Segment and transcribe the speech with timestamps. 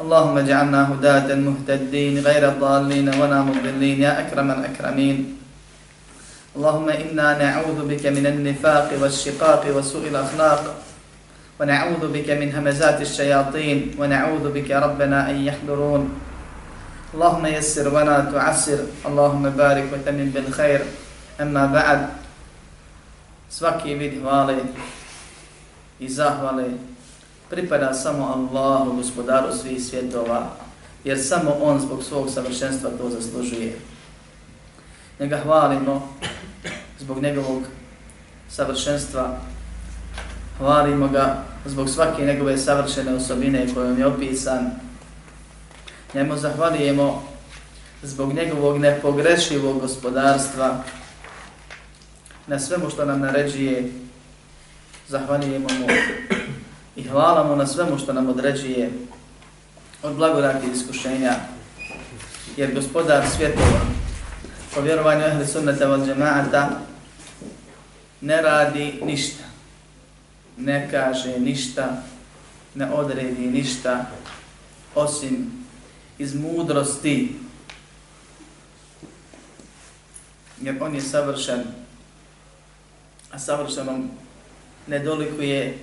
[0.00, 5.36] اللهم اجعلنا هداة مهتدين غير الضالين ولا مضلين يا أكرم الأكرمين.
[6.56, 10.62] اللهم إنا نعوذ بك من النفاق والشقاق وسوء الأخلاق
[11.60, 16.02] ونعوذ بك من همزات الشياطين ونعوذ بك ربنا أن يحضرون.
[17.14, 20.80] اللهم يسر ولا تعسر اللهم بارك وتمن بالخير.
[21.40, 22.00] أما بعد
[23.50, 24.62] svaki vid hvale
[25.98, 26.78] i zahvale
[27.50, 30.50] pripada samo Allahu, gospodaru svih svjetova,
[31.04, 33.78] jer samo On zbog svog savršenstva to zaslužuje.
[35.20, 36.08] Njega hvalimo
[36.98, 37.62] zbog njegovog
[38.48, 39.38] savršenstva,
[40.58, 44.70] hvalimo ga zbog svake njegove savršene osobine kojom je opisan.
[46.14, 47.22] Njemu zahvalijemo
[48.02, 50.84] zbog njegovog nepogrešivog gospodarstva,
[52.46, 53.92] na svemu što nam naređuje,
[55.08, 55.86] zahvalijemo mu
[56.96, 58.90] i hvala mu na svemu što nam određuje
[60.02, 61.34] od blagodati iskušenja,
[62.56, 63.80] jer gospodar svjetova,
[64.74, 66.70] po vjerovanju ehli sunnata od džemaata,
[68.20, 69.44] ne radi ništa,
[70.56, 72.02] ne kaže ništa,
[72.74, 74.06] ne odredi ništa,
[74.94, 75.50] osim
[76.18, 77.36] iz mudrosti,
[80.60, 81.62] jer on je savršen,
[83.30, 84.10] a savršenom
[84.86, 85.78] ne dolikuje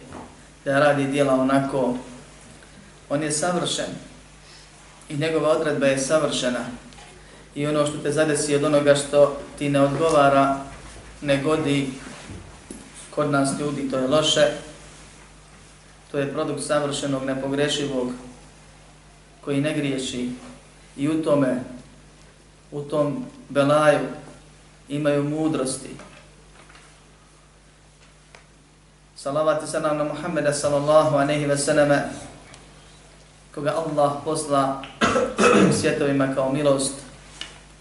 [0.67, 1.95] da radi dijela onako.
[3.09, 3.91] On je savršen
[5.09, 6.59] i njegova odredba je savršena.
[7.55, 10.57] I ono što te zadesi od onoga što ti ne odgovara,
[11.21, 11.89] ne godi
[13.09, 14.47] kod nas ljudi, to je loše.
[16.11, 18.11] To je produkt savršenog, nepogrešivog,
[19.41, 20.29] koji ne griješi.
[20.97, 21.63] I u tome,
[22.71, 24.07] u tom belaju
[24.89, 25.89] imaju mudrosti,
[29.17, 32.09] Salavat i salam na Muhammeda sallallahu aleyhi ve selleme
[33.55, 34.83] koga Allah posla
[35.37, 36.93] svim svjetovima kao milost,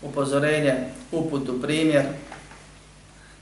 [0.03, 0.75] upozorenje,
[1.13, 2.05] uputu, primjer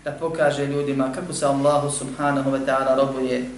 [0.04, 3.50] da pokaže ljudima kako se Allahu subhanahu wa ta'ala robuje,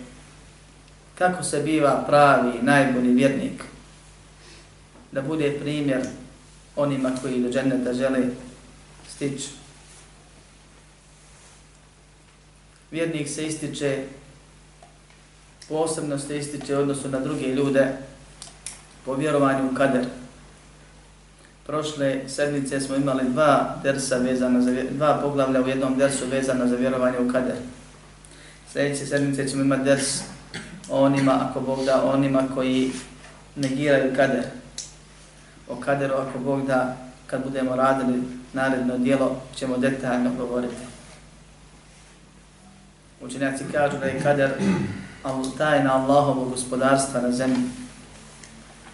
[1.14, 3.64] kako se biva pravi, najbolji vjernik,
[5.12, 6.06] da bude primjer
[6.76, 8.18] onima koji do dženneta žele
[9.08, 9.48] stići.
[12.90, 14.04] Vjernik se ističe
[15.68, 17.92] posebno se ističe odnosu na druge ljude
[19.04, 20.06] po vjerovanju u kader.
[21.66, 26.76] Prošle sedmice smo imali dva dersa vezana za dva poglavlja u jednom dersu vezana za
[26.76, 27.56] vjerovanje u kader.
[28.72, 30.20] Sljedeće sedmice ćemo imati ders
[30.90, 32.92] o onima, ako Bog da, onima koji
[33.56, 34.44] negiraju kader.
[35.68, 36.96] O kaderu, ako Bog da,
[37.26, 38.22] kad budemo radili
[38.52, 40.76] naredno dijelo, ćemo detaljno govoriti.
[43.20, 44.50] Učenjaci kažu da je kader
[45.58, 47.62] tajna Allahovog gospodarstva na zemlji.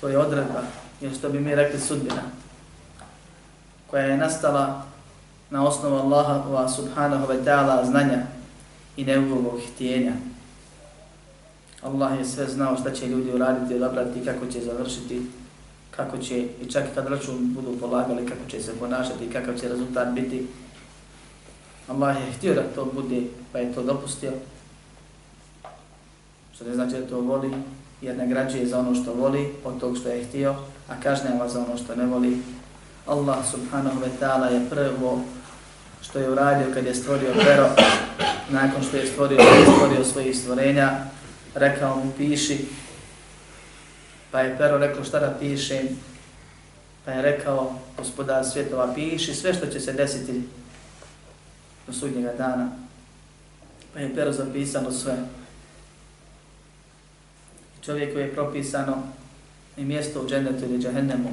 [0.00, 0.62] To je odredba,
[1.00, 2.22] ili što bi mi rekli sudbina,
[3.90, 4.82] koja je nastala
[5.50, 8.22] na osnovu Allahova subhanahu wa ta'ala znanja
[8.96, 10.12] i njegovog htjenja.
[11.82, 15.22] Allah je sve znao šta će ljudi uraditi, odabrati, kako će završiti,
[15.90, 20.08] kako će, i čak kad račun budu polagali, kako će se ponašati, kakav će rezultat
[20.14, 20.46] biti.
[21.88, 23.22] Allah je htio da to bude,
[23.52, 24.32] pa je to dopustio.
[26.54, 27.50] Što ne znači da to voli,
[28.02, 30.54] jer nagrađuje za ono što voli od tog što je htio,
[30.88, 32.38] a kažnjava za ono što ne voli.
[33.06, 35.20] Allah subhanahu wa ta'ala je prvo
[36.02, 37.68] što je uradio kad je stvorio pero,
[38.50, 40.90] nakon što je stvorio, je stvorio svojih stvorenja,
[41.54, 42.58] rekao mu piši,
[44.30, 45.88] pa je pero rekao šta da pišem,
[47.04, 50.42] pa je rekao gospodar svjetova piši sve što će se desiti
[51.86, 52.68] do sudnjega dana.
[53.94, 55.16] Pa je pero zapisano sve
[57.84, 59.02] čovjeku je propisano
[59.76, 61.30] i mjesto u džennetu ili džahennemu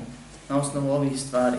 [0.50, 1.58] na osnovu ovih stvari.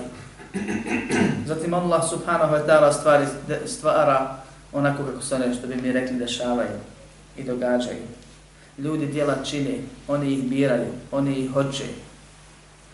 [1.46, 3.26] Zatim Allah subhanahu wa ta'ala stvari,
[3.66, 4.36] stvara
[4.72, 6.78] onako kako se one što bi mi rekli dešavaju
[7.36, 8.02] i događaju.
[8.78, 9.78] Ljudi djela čine,
[10.08, 11.84] oni ih biraju, oni ih hoće.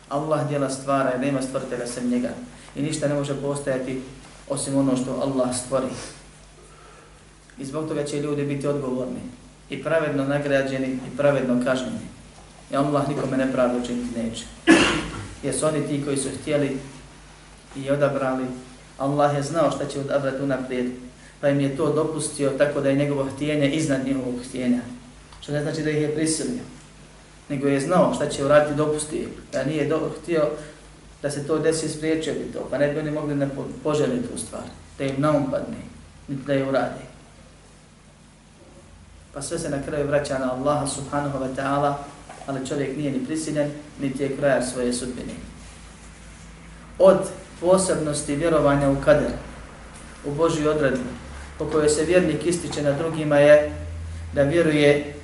[0.09, 2.31] Allah djela stvara jer nema stvrtega sem njega.
[2.77, 4.03] I ništa ne može postajati
[4.49, 5.87] osim ono što Allah stvori.
[7.59, 9.21] I zbog toga će ljudi biti odgovorni
[9.71, 12.07] i pravedno nagrađeni i pravedno kažnjeni.
[12.73, 14.45] I Allah nikome nepravdu učiniti neće.
[15.43, 16.79] Jer su oni ti koji su htjeli
[17.77, 18.45] i odabrali.
[18.99, 20.87] Allah je znao šta će odabrati unaprijed,
[21.41, 24.81] pa im je to dopustio tako da je njegovo htjenje iznad njegovog htjenja.
[25.41, 26.63] Što ne znači da ih je prisilio,
[27.49, 30.49] nego je znao šta će uraditi dopusti, da nije do, htio
[31.23, 33.49] da se to desi spriječio bi to, pa ne bi oni mogli ne
[33.83, 34.63] poželiti tu stvar,
[34.99, 35.77] da im naumpadne,
[36.29, 37.06] niti da je uradi.
[39.37, 41.95] Pa sve se na kraju vraća na Allaha subhanahu wa ta'ala,
[42.47, 45.33] ali čovjek nije ni prisiljen, niti je krajar svoje sudbine.
[46.99, 47.19] Od
[47.61, 49.31] posebnosti vjerovanja u kader,
[50.25, 51.09] u Božju odredbu,
[51.59, 53.73] po kojoj se vjernik ističe na drugima je
[54.35, 55.15] da vjeruje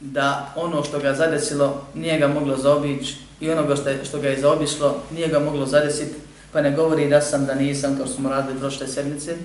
[0.00, 4.40] da ono što ga zadesilo nije ga moglo zaobići i ono što, što ga je
[4.40, 6.14] zaobišlo nije ga moglo zadesiti,
[6.52, 9.36] pa ne govori da sam, da nisam, kao što smo radili prošle sedmice.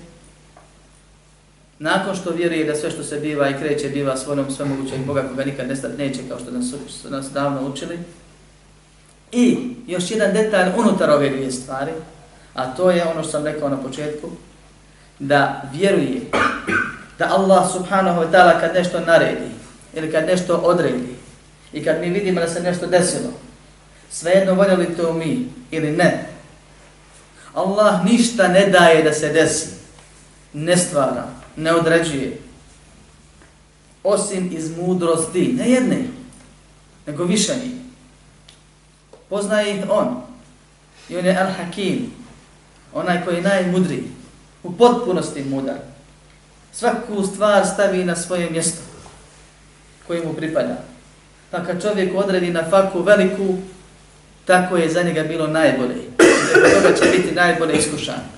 [1.78, 5.44] Nakon što vjeruje da sve što se biva i kreće biva svojom svemogućeg Boga koga
[5.44, 7.98] nikad nestat neće, kao što nas, što nas davno učili.
[9.32, 11.92] I još jedan detalj unutar ove dvije stvari,
[12.54, 14.30] a to je ono što sam rekao na početku,
[15.18, 16.20] da vjeruje
[17.18, 19.50] da Allah subhanahu wa ta'ala kad nešto naredi,
[19.94, 21.16] ili kad nešto odredi
[21.72, 23.30] i kad mi vidimo da se nešto desilo,
[24.10, 26.26] svejedno voljeli to mi ili ne,
[27.54, 29.68] Allah ništa ne daje da se desi,
[30.52, 31.24] ne stvara,
[31.56, 32.38] ne određuje,
[34.04, 36.04] osim iz mudrosti, ne jedne,
[37.06, 37.72] nego više njih.
[39.28, 40.22] Poznaje ih on
[41.08, 41.98] i on je Al-Hakim,
[42.94, 44.04] onaj koji je najmudriji,
[44.62, 45.76] u potpunosti mudar.
[46.72, 48.82] Svaku stvar stavi na svoje mjesto
[50.06, 50.76] koji mu pripada.
[51.50, 53.56] Pa kad čovjek odredi na faku veliku,
[54.44, 55.96] tako je za njega bilo najbolje.
[56.50, 58.35] Zbog toga će biti najbolje iskušan.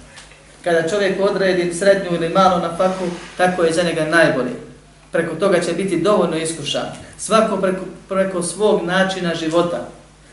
[0.69, 3.05] Kada čovjek odredi srednju ili malu na faku,
[3.37, 4.50] tako je za njega najbolje.
[5.12, 6.87] Preko toga će biti dovoljno iskušan.
[7.19, 9.88] Svako preko, preko svog načina života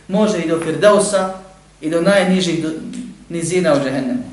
[0.07, 1.33] može i do Firdausa
[1.81, 2.69] i do najnižih do,
[3.29, 4.23] nizina u džehennemu.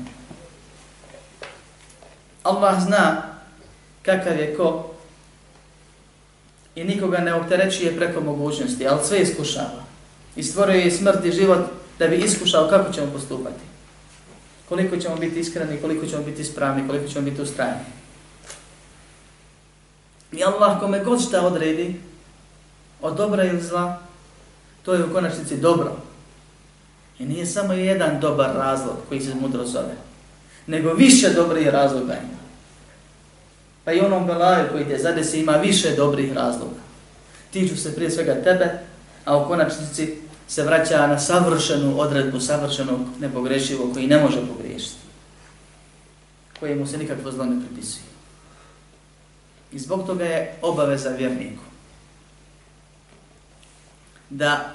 [2.43, 3.21] Allah zna
[4.01, 4.91] kakav je ko
[6.75, 9.83] i nikoga ne opterećuje preko mogućnosti, ali sve iskušava.
[10.35, 11.59] I stvorio je smrt i život
[11.99, 13.72] da bi iskušao kako ćemo postupati.
[14.73, 17.85] Koliko ćemo biti iskreni, koliko ćemo biti spravni, koliko ćemo biti ustrajni.
[20.31, 21.95] I Allah kome god šta odredi,
[23.01, 23.99] od dobra ili zla,
[24.83, 25.95] to je u konačnici dobro.
[27.19, 29.95] I nije samo jedan dobar razlog koji se mudro zove,
[30.67, 32.39] nego više dobrih razloga ima.
[33.83, 36.81] Pa i onom belaju koji te zadesi ima više dobrih razloga.
[37.51, 38.79] Tiču se prije svega tebe,
[39.25, 40.22] a u konačnici
[40.53, 44.97] se vraća na savršenu odredbu, savršenog nepogrešivog koji ne može pogriješiti.
[46.59, 48.03] Kojemu se nikakvo zlo ne pripisuje.
[49.71, 51.63] I zbog toga je obaveza vjerniku
[54.29, 54.71] da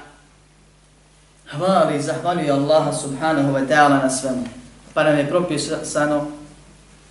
[1.50, 4.44] hvali i zahvaljuje Allaha subhanahu wa ta'ala na svemu.
[4.94, 6.26] Pa nam je propisano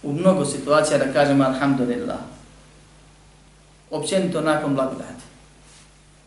[0.03, 2.19] u mnogo situacija da kažemo alhamdulillah.
[3.91, 5.26] Općenito nakon blagodati.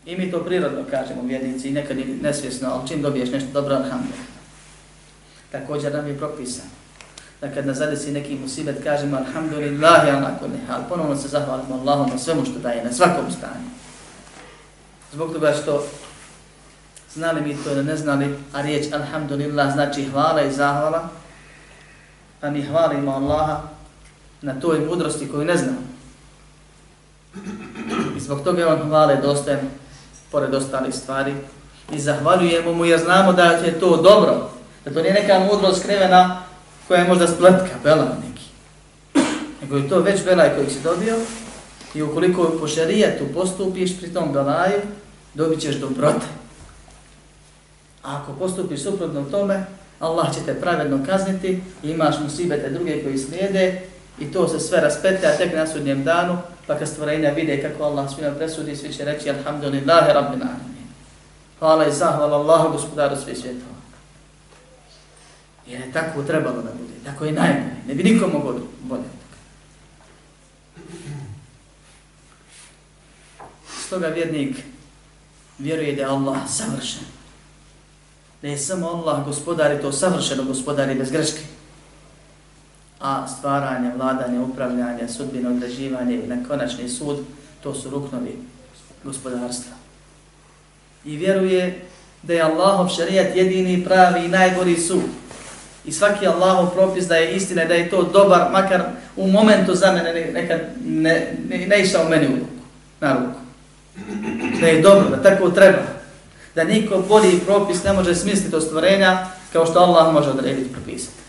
[0.05, 4.25] I mi to prirodno kažemo vjernici i nekad nesvjesno, ali čim dobiješ nešto dobro, alhamdulillah.
[5.51, 6.69] Također nam je propisano
[7.41, 12.09] da kad nas zadesi neki musibet kažemo alhamdulillah, ala kulli hal, ponovno se zahvalimo Allahom
[12.09, 13.69] na svemu što daje, na svakom stanju.
[15.13, 15.85] Zbog toga što
[17.13, 21.09] znali mi to ili ne znali, a riječ alhamdulillah znači hvala i zahvala,
[22.39, 23.61] pa mi hvalimo Allaha
[24.41, 25.81] na toj mudrosti koju ne znamo.
[28.17, 29.69] I zbog toga je on hvale dostajem
[30.31, 31.33] pored ostalih stvari
[31.93, 34.49] i zahvaljujemo mu jer znamo da je to dobro,
[34.85, 36.41] da to nije neka mudrost skrivena
[36.87, 38.45] koja je možda spletka, bela neki.
[39.61, 41.15] Nego je to već belaj koji si dobio
[41.93, 44.81] i ukoliko po šarijetu postupiš pri tom belaju,
[45.33, 46.25] dobit ćeš dobrote.
[48.03, 49.65] A ako postupiš suprotno tome,
[49.99, 53.81] Allah će te pravedno kazniti i imaš musibete druge koji slijede
[54.19, 58.13] i to se sve raspetlja tek na sudnjem danu, pa kad stvorenja vide kako Allah
[58.13, 60.87] smije presudi, svi će reći Alhamdulillahi Rabbil Alamin.
[61.59, 63.75] Hvala i zahvala Allahu gospodaru svih svjetova.
[65.67, 69.03] Jer je tako trebalo da bude, tako je najbolje, ne bi nikom mogo bolje.
[73.85, 74.57] Stoga vjernik
[75.57, 77.05] vjeruje da je Allah savršen
[78.41, 81.39] Da je samo Allah gospodar i to savršeno gospodar i bez greške.
[83.01, 87.17] A stvaranje, vladanje, upravljanje, sudbino određivanje i na konačni sud,
[87.63, 88.37] to su ruknovi
[89.03, 89.73] gospodarstva.
[91.05, 91.81] I vjeruje
[92.23, 95.01] da je Allahov šarijat jedini pravi i najgori sud.
[95.85, 98.81] I svaki Allahov propis da je istina da je to dobar, makar
[99.15, 102.61] u momentu za mene nekad ne, ne, ne išao meni u ruku,
[102.99, 103.39] na ruku.
[104.61, 105.81] Da je dobro, da tako treba.
[106.55, 111.20] Da niko bolji propis ne može smisliti od stvorenja kao što Allah može odrediti propisati.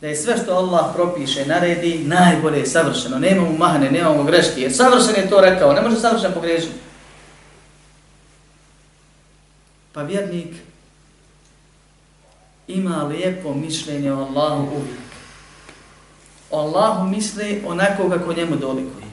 [0.00, 3.18] Da je sve što Allah propiše, naredi, najbolje je savršeno.
[3.18, 4.60] Nema mu mahne, nema mu greške.
[4.60, 6.74] Jer savršen je to rekao, ne može savršeno pogriješiti.
[9.92, 10.54] Pa vjernik
[12.68, 14.98] ima lijepo mišljenje o Allahu uvijek.
[16.50, 19.06] O Allahu misli onako kako njemu dolikuje.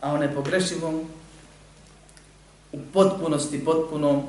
[0.00, 1.04] A o nepogrešivom
[2.72, 4.22] u potpunosti, potpuno,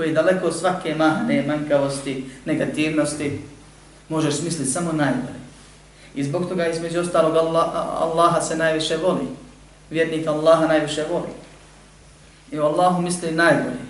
[0.00, 3.40] koji je daleko od svake mahne, manjkavosti, negativnosti,
[4.08, 5.40] možeš misliti samo najbolje.
[6.14, 9.26] I zbog toga između ostalog Allah, Allaha se najviše voli.
[9.90, 11.28] Vjernik Allaha najviše voli.
[12.52, 13.84] I o Allahu misli najbolje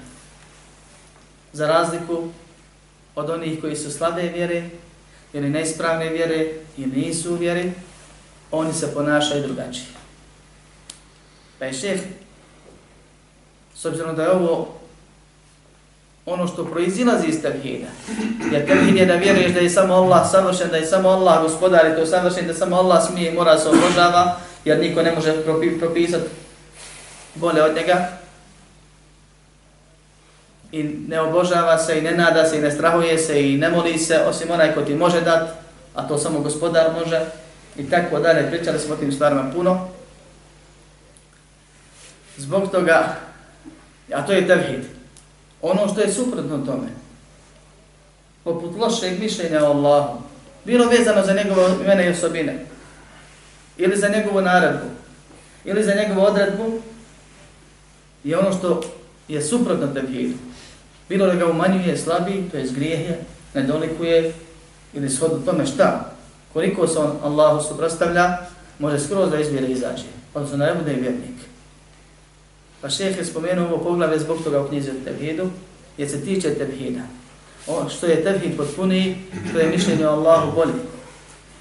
[1.52, 2.28] za razliku
[3.14, 4.70] od onih koji su slabe vjere
[5.32, 7.72] ili neispravne vjere i nisu vjere,
[8.50, 9.86] oni se ponašaju drugačije.
[11.58, 12.00] Pa je šef,
[13.74, 14.79] s obzirom da je ovo
[16.26, 17.86] ono što proizilazi iz tevhida,
[18.52, 21.86] jer tevhid je da vjeruješ da je samo Allah savršen, da je samo Allah gospodar
[21.86, 25.44] i to savršen, da samo Allah smije i mora se obožava, jer niko ne može
[25.78, 26.24] propisati
[27.34, 28.08] bolje od njega,
[30.72, 33.98] i ne obožava se i ne nada se i ne strahuje se i ne moli
[33.98, 35.48] se osim onaj ko ti može dat,
[35.94, 37.20] a to samo gospodar može
[37.76, 38.50] i tako dalje.
[38.50, 39.88] Pričali smo o tim stvarima puno.
[42.36, 43.16] Zbog toga,
[44.14, 44.84] a to je tevhid,
[45.62, 46.88] ono što je suprotno tome,
[48.44, 50.18] poput lošeg mišljenja o Allahu,
[50.64, 52.66] bilo vezano za njegovo imene i osobine,
[53.76, 54.86] ili za njegovu naredbu,
[55.64, 56.80] ili za njegovu odredbu,
[58.24, 58.82] je ono što
[59.28, 60.34] je suprotno tevhidu.
[61.08, 63.16] Bilo da ga umanjuje, slabi, to je zgrijehe,
[63.54, 64.32] nedolikuje,
[64.92, 66.12] ili shodno tome šta,
[66.52, 68.38] koliko se on Allahu suprostavlja,
[68.78, 71.49] može skroz pa da izbjere izađe, odnosno da ne bude vjernik.
[72.80, 75.50] Pa šeheh je spomenuo ovo poglave zbog toga u knjizi o tevhidu,
[75.98, 77.00] jer se tiče tevhida.
[77.66, 79.16] O, što je tevhid potpuniji,
[79.52, 80.80] to je mišljenje o Allahu bolji.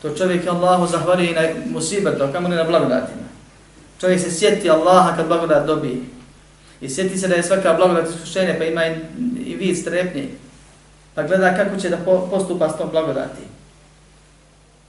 [0.01, 3.29] To čovjek Allahu zahvali na musibetu, kamo ne na blagodatima.
[3.99, 5.97] Čovjek se sjeti Allaha kad blagodat dobije.
[6.81, 8.95] I sjeti se da je svaka blagodat iskušenja, pa ima i,
[9.45, 10.27] i vid strepnje.
[11.15, 11.97] Pa gleda kako će da
[12.29, 13.41] postupa s tom blagodati.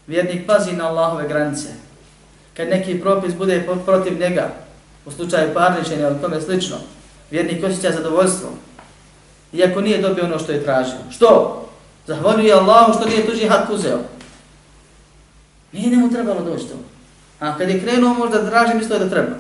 [0.07, 1.69] Vjernik pazi na Allahove granice.
[2.57, 4.51] Kad neki propis bude protiv njega,
[5.07, 6.77] u slučaju parničenja ili tome slično,
[7.31, 8.49] vjernik osjeća zadovoljstvo.
[9.53, 10.99] Iako nije dobio ono što je tražio.
[11.11, 11.57] Što?
[12.07, 13.99] Zahvaljuje Allahu što nije tuđi hak uzeo.
[15.73, 16.75] Nije njemu trebalo doći to.
[17.41, 19.37] A kad je krenuo možda da traži, mislio da treba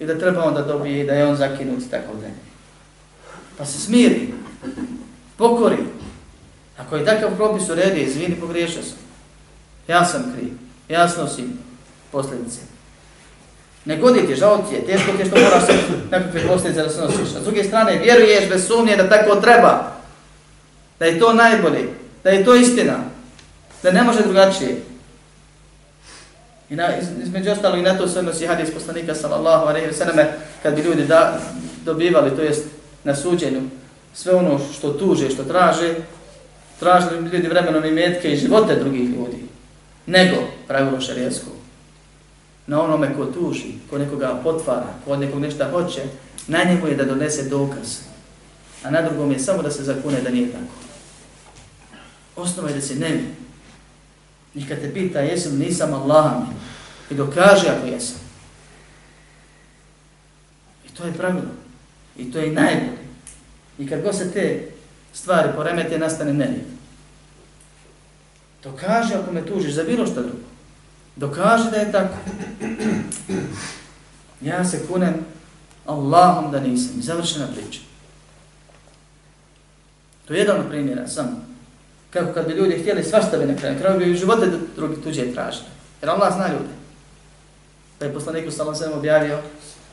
[0.00, 2.34] i da treba on da dobije i da je on zakinut i tako dalje.
[3.58, 4.34] Pa se smiri,
[5.36, 5.78] pokori.
[6.78, 8.98] Ako je takav propis u redu, izvini, pogriješio sam.
[9.88, 10.52] Ja sam kriv,
[10.88, 11.58] ja snosim
[12.12, 12.60] posljedice.
[13.88, 15.72] Ne godi ti, žao ti je, teško ti je što moraš se
[16.10, 17.36] nekakve posljedice da snosiš.
[17.36, 19.96] A s druge strane, vjeruješ bez sumnje da tako treba,
[20.98, 21.88] da je to najbolje,
[22.24, 22.96] da je to istina,
[23.82, 24.76] da ne može drugačije.
[26.70, 26.88] I na,
[27.22, 30.26] između ostalo i na to se odnosi hadis poslanika sallallahu alaihi wa sallam
[30.62, 31.40] kad bi ljudi da,
[31.84, 32.64] dobivali, to jest
[33.04, 33.62] na suđenju,
[34.14, 35.94] sve ono što tuže, što traže,
[36.80, 39.44] tražili bi ljudi vremenom i metke i živote drugih ljudi,
[40.06, 41.57] nego pravilo šarijetsko.
[42.68, 46.02] Na onome ko tuži, ko nekoga potvara, ko od nekog nešto hoće,
[46.46, 47.98] na njemu je da donese dokaz.
[48.84, 50.74] A na drugom je samo da se zakune da nije tako.
[52.36, 53.24] Osnova je da se ne mi.
[54.54, 56.32] I kad te pita jesam, nisam Allah
[57.10, 58.20] I dokaže ako jesam.
[60.86, 61.50] I to je pravilo.
[62.18, 62.98] I to je najbolje.
[63.78, 64.68] I kad god se te
[65.12, 66.66] stvari poremete, nastane nerijed.
[68.62, 70.47] Dokaže ako me tužiš za bilo što drugo.
[71.18, 72.14] Dokaže da je tako.
[74.40, 75.14] Ja se kunem
[75.86, 76.98] Allahom da nisam.
[76.98, 77.80] I završena priča.
[80.24, 81.48] To je jedan primjera, samo
[82.10, 84.46] kako kad bi ljudi htjeli svašta bi na kraju, kraju bi živote
[84.76, 85.66] drugi tuđe tražili.
[86.02, 86.74] Jer Allah zna ljude.
[87.98, 89.38] Pa je poslaniku sallam sve objavio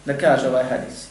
[0.06, 1.08] da kaže ovaj hadis.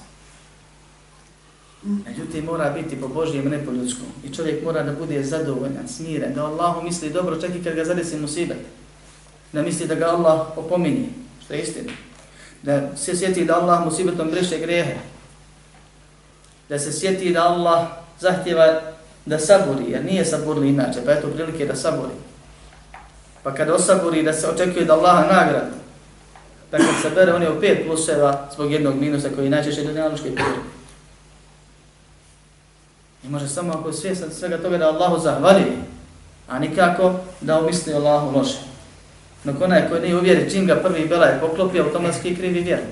[1.83, 4.07] Međutim, mora biti po Božijem, ne po ljudskom.
[4.25, 7.85] I čovjek mora da bude zadovoljan, smiren, da Allahu misli dobro čak i kad ga
[7.85, 8.59] zadesi musibet.
[9.55, 11.09] Da misli da ga Allah opominje,
[11.45, 11.93] što je istina.
[12.63, 14.95] Da se sjeti da Allah musibetom briše grehe.
[16.69, 17.87] da se sjeti da Allah
[18.21, 18.81] zahtjeva
[19.27, 22.13] da saburi, jer nije saburli inače, pa je to prilike da saburi.
[23.43, 25.71] Pa kada osaburi da se očekuje da Allah nagrada,
[26.71, 29.87] da kad se bere on je u pet pluseva zbog jednog minusa koji najčešće je
[29.87, 30.69] dunjaluške prirode.
[33.25, 35.65] I može samo ako je svjesan svega toga da Allahu zahvali,
[36.49, 38.74] a nikako da umisli Allahu loše.
[39.45, 41.41] Dok onaj koji nije uvjeri čim ga prvi bela je
[41.81, 42.83] automatski krivi vjeru.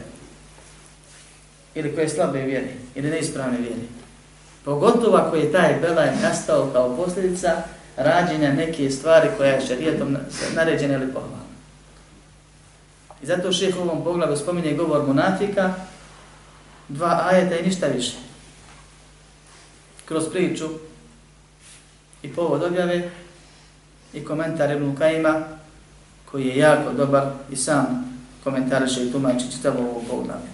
[1.74, 3.82] Ili koji je slabe vjeri, ili neispravne vjeri.
[4.64, 7.62] Pogotovo ako je taj bela nastao kao posljedica
[7.96, 10.16] rađenja neke stvari koja je šarijetom
[10.54, 11.42] naređena ili pohvalna.
[13.22, 15.74] I zato šeh u ovom poglavu spominje govor munafika,
[16.88, 18.16] dva ajeta i ništa više
[20.04, 20.68] kroz priču
[22.22, 23.10] i povod objave
[24.12, 25.44] i komentar Ibn Kajima
[26.32, 28.12] koji je jako dobar i sam
[28.44, 30.52] komentariše i tumači čitavu ovu poglavlje.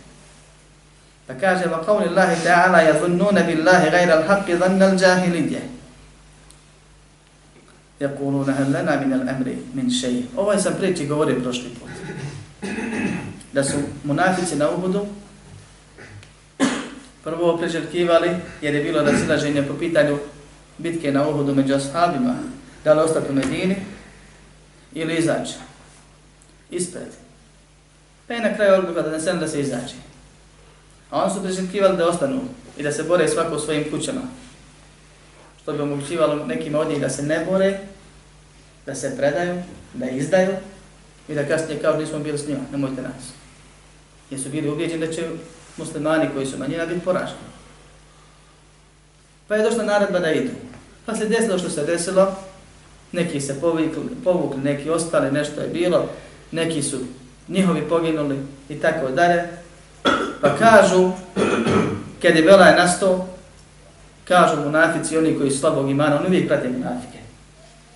[1.26, 5.60] Pa kaže, va qavli Allahi ta'ala yazunnuna billahi gajra al-haqqi dhanna al-đahilidje.
[8.00, 10.26] Jakuluna hal lana min al-amri min šeji.
[10.36, 11.90] Ovo je sam priči govorio prošli put.
[13.52, 15.06] Da su munafici na ubudu
[17.24, 18.30] prvo preželjkivali
[18.62, 20.18] jer je bilo razilaženje po pitanju
[20.78, 22.34] bitke na Uhudu među ashabima,
[22.84, 23.76] da li ostati u Medini
[24.94, 25.54] ili izaći
[26.70, 27.08] ispred.
[28.26, 29.94] Pa je na kraju odluka da nesem da se izađe.
[31.10, 32.40] A oni su preželjkivali da ostanu
[32.78, 34.20] i da se bore svako u svojim kućama.
[35.62, 37.78] Što bi omogućivalo nekima od njih da se ne bore,
[38.86, 39.62] da se predaju,
[39.94, 40.56] da izdaju
[41.28, 43.32] i da kasnije kao nismo bili s njima, nemojte nas.
[44.30, 45.28] Jer su bili ubijeđeni da će
[45.76, 47.48] muslimani koji su manjina biti poraženi.
[49.48, 50.50] Pa je došla naredba da idu.
[51.06, 52.36] Pa se desilo što se desilo,
[53.12, 53.90] neki se povukli,
[54.24, 56.08] povukli, neki ostali, nešto je bilo,
[56.52, 56.96] neki su
[57.48, 58.38] njihovi poginuli
[58.68, 59.42] i tako dalje.
[60.40, 61.10] Pa kažu,
[62.22, 63.26] kad je Bela je nastao,
[64.24, 67.18] kažu munafici, oni koji su slabog imana, oni uvijek prate munafike.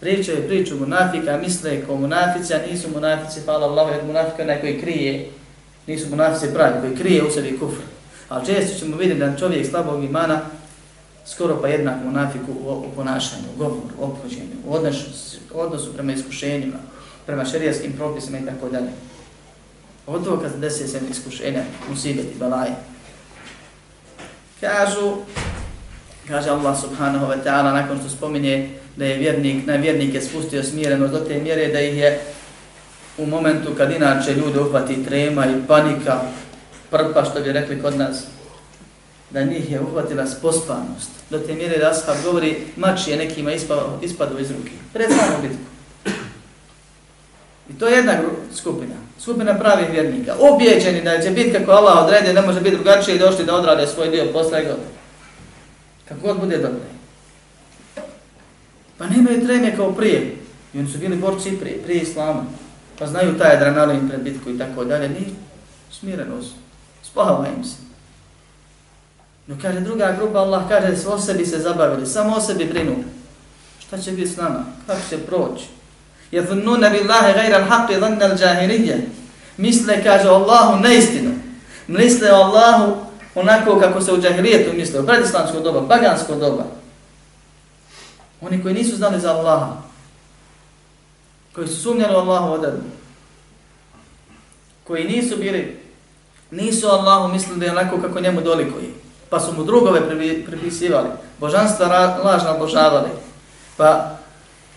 [0.01, 4.81] Pričaju priču munafika, misle ko munafici, a nisu munafici, hvala Allah, jer munafika onaj koji
[4.81, 5.29] krije
[5.87, 7.83] nisu munafici pravi, koji krije u sebi kufr.
[8.29, 10.41] Ali često ćemo vidjeti da čovjek slabog imana
[11.27, 16.13] skoro pa jednak munafiku u, u ponašanju, u govoru, u obhođenju, u odnosu, odnosu prema
[16.13, 16.77] iskušenjima,
[17.27, 18.91] prema šerijaskim propisima i tako dalje.
[20.07, 22.73] Od toga kad desi se iskušenja, e musibeti, balaje.
[24.61, 25.17] Kažu,
[26.29, 31.13] kaže Allah subhanahu wa ta'ala, nakon što spominje da je vjernik, na vjernike spustio smirenost
[31.13, 32.21] do te mjere da ih je
[33.19, 36.21] u momentu kad inače ljude uhvati trema i panika,
[36.91, 38.25] prpa što bi rekli kod nas,
[39.31, 41.11] da njih je uhvatila spospanost.
[41.31, 44.71] Do te mjere da Ashab govori, mač je nekima ispado, ispadu iz ruke.
[44.93, 45.65] Pred samom bitku.
[47.71, 48.13] I to je jedna
[48.55, 48.95] skupina.
[49.21, 50.35] Skupina pravih vjernika.
[50.41, 53.87] Objeđeni da će biti kako Allah odredi, ne može biti drugačije i došli da odrade
[53.87, 54.89] svoj dio posla i gotovo.
[56.09, 56.81] Kako god bude dobro.
[58.99, 60.37] Pa nemaju treme kao prije.
[60.75, 62.45] I oni su bili borci prije, prije islama
[63.03, 65.35] pa znaju taj adrenalin pred bitku i tako dalje, ni
[65.91, 66.55] smireno su,
[67.03, 67.77] spahava im se.
[69.47, 72.97] No kaže druga grupa, Allah kaže o sebi se zabavili, samo o sebi brinu.
[73.79, 74.65] Šta će biti s nama?
[74.87, 75.65] Kako će proći?
[76.33, 78.97] Yadhunnuna billahi ghayra al-haqqi dhanna al-jahiliyya.
[79.59, 81.31] Misle kaže Allahu neistinu.
[81.89, 86.65] Misle Allahu onako kako se u džahilijetu misle, u predislamsko doba, pagansko doba.
[88.41, 89.77] Oni koji nisu znali za Allaha,
[91.55, 92.85] koji su sumnjali u Allahu odredbu,
[94.85, 95.81] koji nisu bili,
[96.51, 98.91] nisu Allahu mislili da je onako kako njemu dolikuje,
[99.31, 100.01] pa su mu drugove
[100.47, 101.09] pripisivali,
[101.41, 101.87] božanstva
[102.25, 103.11] lažno obožavali,
[103.77, 104.19] pa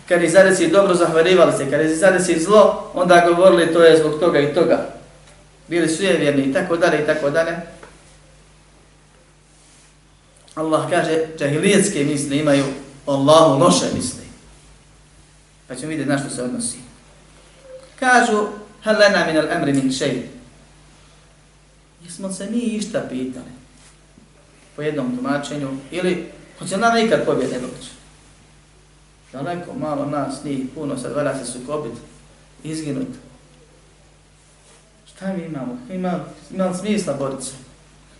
[0.08, 4.20] kad ih zadesi dobro zahvarivali se, kad ih zadesi zlo, onda govorili to je zbog
[4.20, 4.86] toga i toga.
[5.68, 7.56] Bili su vjerni i tako dalje i tako dalje.
[10.54, 12.64] Allah kaže, džahilijetske misli imaju
[13.06, 14.26] Allahu loše misli.
[15.68, 16.78] Pa ćemo vidjeti na što se odnosi.
[17.98, 18.46] Kažu,
[18.82, 20.28] hal lana min al amri min šeji.
[22.04, 23.50] Jesmo se mi išta pitali
[24.76, 26.26] po jednom tumačenju ili
[26.58, 27.95] hoće nam ikad pobjede doći.
[29.32, 31.92] Daleko, malo nas, njih, puno, sad vada se sukobit,
[32.64, 33.08] izginut.
[35.06, 35.78] Šta mi imamo?
[35.90, 37.52] Ima, ima smisla boriti se?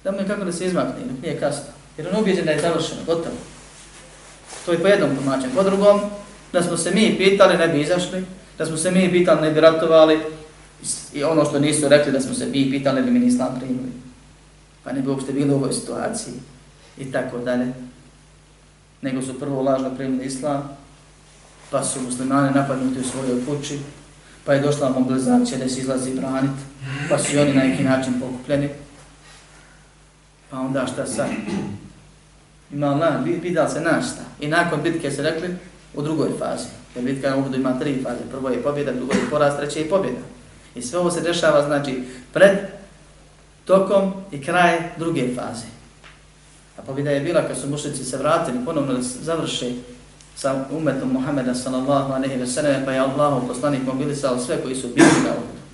[0.04, 1.64] Da mu je kako da se izmakne, nije kasno.
[1.98, 3.36] Jer on ubijeđen da je završeno, gotovo.
[4.66, 5.54] To je po jednom tumačenju.
[5.54, 6.00] Po drugom,
[6.52, 8.24] da smo se mi pitali ne bi izašli,
[8.58, 10.20] da smo se mi pitali ne bi ratovali
[11.12, 13.92] i ono što nisu rekli da smo se mi pitali ne bi mi nislam primili.
[14.84, 16.34] Pa ne bi uopšte bili u ovoj situaciji
[16.98, 17.72] i tako dalje.
[19.02, 20.76] Nego su prvo lažno primili islam,
[21.70, 23.78] pa su muslimani napadnuti u svojoj kući,
[24.44, 26.62] pa je došla mobilizacija da se izlazi braniti,
[27.10, 28.68] pa su i oni na neki način pokupljeni.
[30.50, 31.28] Pa onda šta sad?
[32.72, 34.22] Ima Allah, pitali se našta.
[34.40, 35.56] I nakon bitke se rekli
[35.94, 36.66] u drugoj fazi.
[36.94, 38.30] Jer bitka na Uhudu ima tri faze.
[38.30, 40.18] Prvo je pobjeda, drugo je poraz, treće je pobjeda.
[40.74, 42.02] I sve ovo se dešava, znači,
[42.32, 42.58] pred,
[43.64, 45.66] tokom i kraj druge faze.
[46.78, 49.72] A pobjeda je bila kad su mušnici se vratili, ponovno da završe
[50.36, 54.88] sa umetom Muhammeda sallallahu alejhi ve sellem pa je Allahu poslanik mobilisao sve koji su
[54.88, 55.32] bili na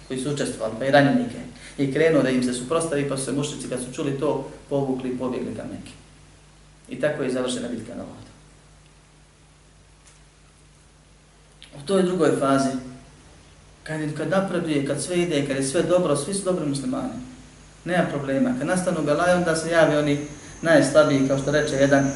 [0.09, 1.39] koji su učestvovali, pa i ranjenike.
[1.79, 5.11] I krenuo da im se suprostavi, pa su se mušnici kad su čuli to, povukli
[5.11, 5.93] i pobjegli ka Mekke.
[6.89, 8.33] I tako je završena bitka na Uhudu.
[11.83, 12.77] U toj drugoj fazi,
[13.83, 17.13] kad, kad napreduje, kad sve ide, kad je sve dobro, svi su dobri muslimani.
[17.85, 18.55] Nema problema.
[18.59, 20.19] Kad nastanu belaj, onda se jave oni
[20.63, 22.11] najslabiji, kao što reče jedan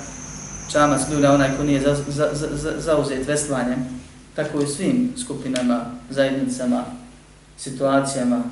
[0.72, 3.87] čamac ljulja, onaj ko nije za, za, za, zauzet vestvanjem,
[4.35, 6.85] tako i svim skupinama, zajednicama,
[7.57, 8.42] situacijama,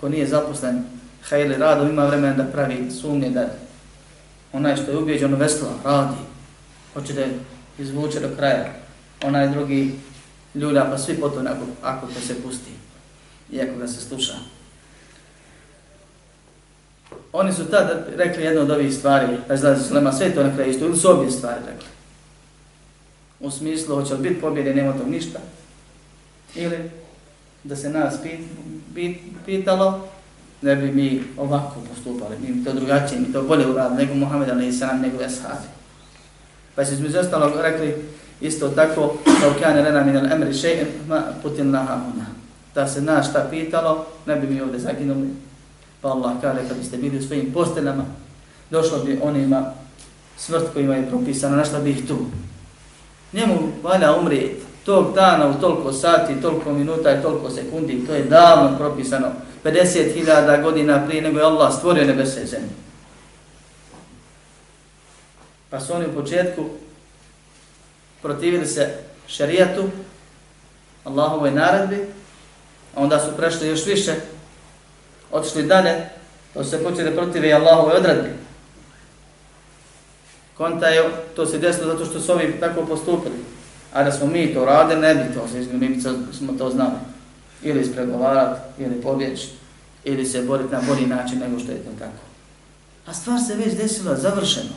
[0.00, 0.84] ko nije zaposlen,
[1.28, 3.48] hajli radom, ima vremena da pravi sumnje, da
[4.52, 6.16] onaj što je ubijeđen ono vesla, radi,
[6.94, 7.24] hoće da
[7.78, 8.72] izvuče do kraja,
[9.24, 9.94] onaj drugi
[10.54, 12.70] ljulja, pa svi potom ako, ako to se pusti,
[13.62, 14.34] ako ga se sluša.
[17.32, 20.54] Oni su tad rekli jedno od ovih stvari, pa izlazi su lema, sve to na
[20.54, 21.88] kraju isto, ili su obje stvari rekli.
[23.40, 25.38] U smislu, hoće li biti pobjede, nema tog ništa.
[26.54, 26.90] Ili
[27.64, 28.40] da se nas pit,
[28.94, 30.08] pit, pitalo,
[30.62, 34.68] ne bi mi ovako postupali, mi to drugačije, mi to bolje uradili nego Muhammed Ali
[34.68, 35.66] Isra, nego Eshabi.
[36.74, 37.94] Pa se između ostalog rekli
[38.40, 42.26] isto tako, da u kjane rena min al emri še'in, ma putin laha una.
[42.74, 45.28] Da se nas šta pitalo, ne bi mi ovdje zaginuli,
[46.02, 48.04] Pa Allah kaže, kad biste bili u svojim posteljama,
[48.70, 49.72] došlo bi onima
[50.36, 52.18] smrt kojima je propisano, našla bi ih tu.
[53.32, 58.24] Njemu valja umrijeti tog dana u toliko sati, toliko minuta i toliko sekundi, to je
[58.24, 59.26] davno propisano,
[59.64, 62.68] 50.000 godina prije nego je Allah stvorio nebese i zemlje.
[65.70, 66.64] Pa su oni u početku
[68.22, 68.94] protivili se
[69.26, 69.82] šarijatu,
[71.04, 72.06] Allahovoj naredbi,
[72.94, 74.14] a onda su prešli još više
[75.32, 76.08] otišli dalje,
[76.54, 78.32] pa to se počeli protive i Allahove odredbe.
[80.56, 81.02] Konta je,
[81.36, 83.34] to se desilo zato što su ovi tako postupili.
[83.92, 86.00] A da smo mi to radili, ne bi to se mi bi
[86.32, 86.98] smo to znali.
[87.62, 89.48] Ili ispregovarati, ili pobjeći,
[90.04, 92.22] ili se boriti na bolji način nego što je to tako.
[93.06, 94.74] A stvar se već desila, završeno.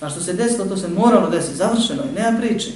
[0.00, 2.70] A što se desilo, to se moralo desiti, završeno je, nema priče.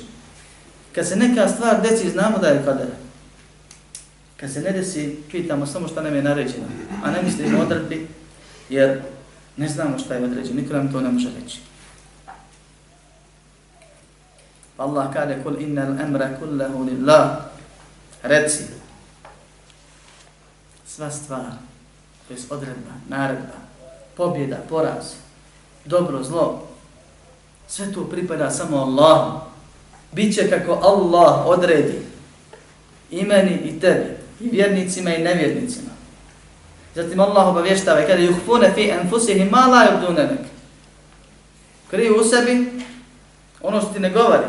[0.94, 2.84] Kad se neka stvar desi, znamo da je kada.
[4.42, 6.66] Kad se ne desi, pitamo samo šta nam je naređeno,
[7.02, 8.08] a ne mislimo odredbi,
[8.68, 9.00] jer
[9.56, 11.60] ne znamo šta je određeno, niko nam to ne može reći.
[14.76, 17.38] Allah kaže, kul innal emra kullahu lillah,
[18.22, 18.64] reci,
[20.86, 21.52] sva stvar,
[22.28, 23.58] to je odredba, naredba,
[24.16, 25.12] pobjeda, poraz,
[25.84, 26.68] dobro, zlo,
[27.68, 29.40] sve to pripada samo Allahu.
[30.12, 32.02] Biće kako Allah odredi
[33.10, 34.11] i meni i tebi
[34.42, 35.90] i vjernicima i nevjernicima.
[36.94, 40.40] Zatim Allah obavještava i kada juhfune fi enfusihim ma la yubdune nek.
[41.90, 42.70] Kriju u sebi
[43.62, 44.46] ono što ti ne govori.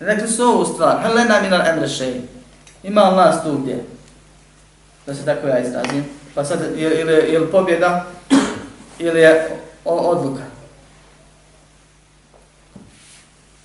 [0.00, 2.20] Rekli su ovu stvar, helena min al emre šeji.
[2.82, 3.84] Ima Allah tu gdje.
[5.06, 6.04] Da se tako ja izrazim.
[6.34, 8.06] Pa sad ili, ili, ili pobjeda
[8.98, 9.48] ili je
[9.84, 10.42] odluka.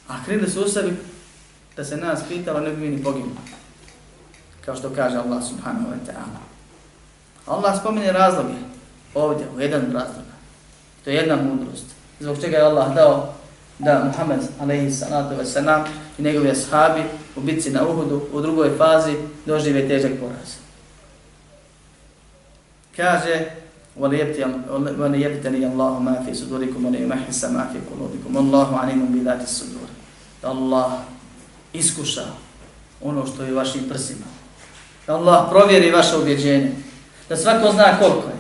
[0.07, 0.93] A krili su u sebi
[1.77, 3.35] da se nas pitalo ne bi mi ni poginuli
[4.64, 6.40] kao što kaže Allah subhanahu wa ta'ala.
[7.46, 8.54] Allah spominje razloge
[9.14, 10.24] ovdje, u jedan razlog.
[11.04, 11.84] To je jedna mudrost.
[12.20, 13.34] Zbog čega je Allah dao
[13.78, 15.84] da Muhammed alaihi salatu wa salam
[16.18, 17.02] i njegovi ashabi
[17.36, 20.48] u bitci na Uhudu u drugoj fazi dožive težak poraz.
[22.96, 23.60] Kaže
[23.96, 29.88] وَلِيَبْتَنِيَ اللَّهُ مَا فِي صُدُورِكُمْ وَلِيَمَحِسَ مَا فِي قُلُوبِكُمْ اللَّهُ عَلِيمٌ بِذَاتِ الصُّدُورِ
[30.42, 31.04] Allah
[31.72, 32.24] iskuša
[33.02, 34.33] ono što je u vašim prsima.
[35.07, 36.71] Da Allah provjeri vaše ubjeđenje.
[37.29, 38.35] Da svako zna koliko je.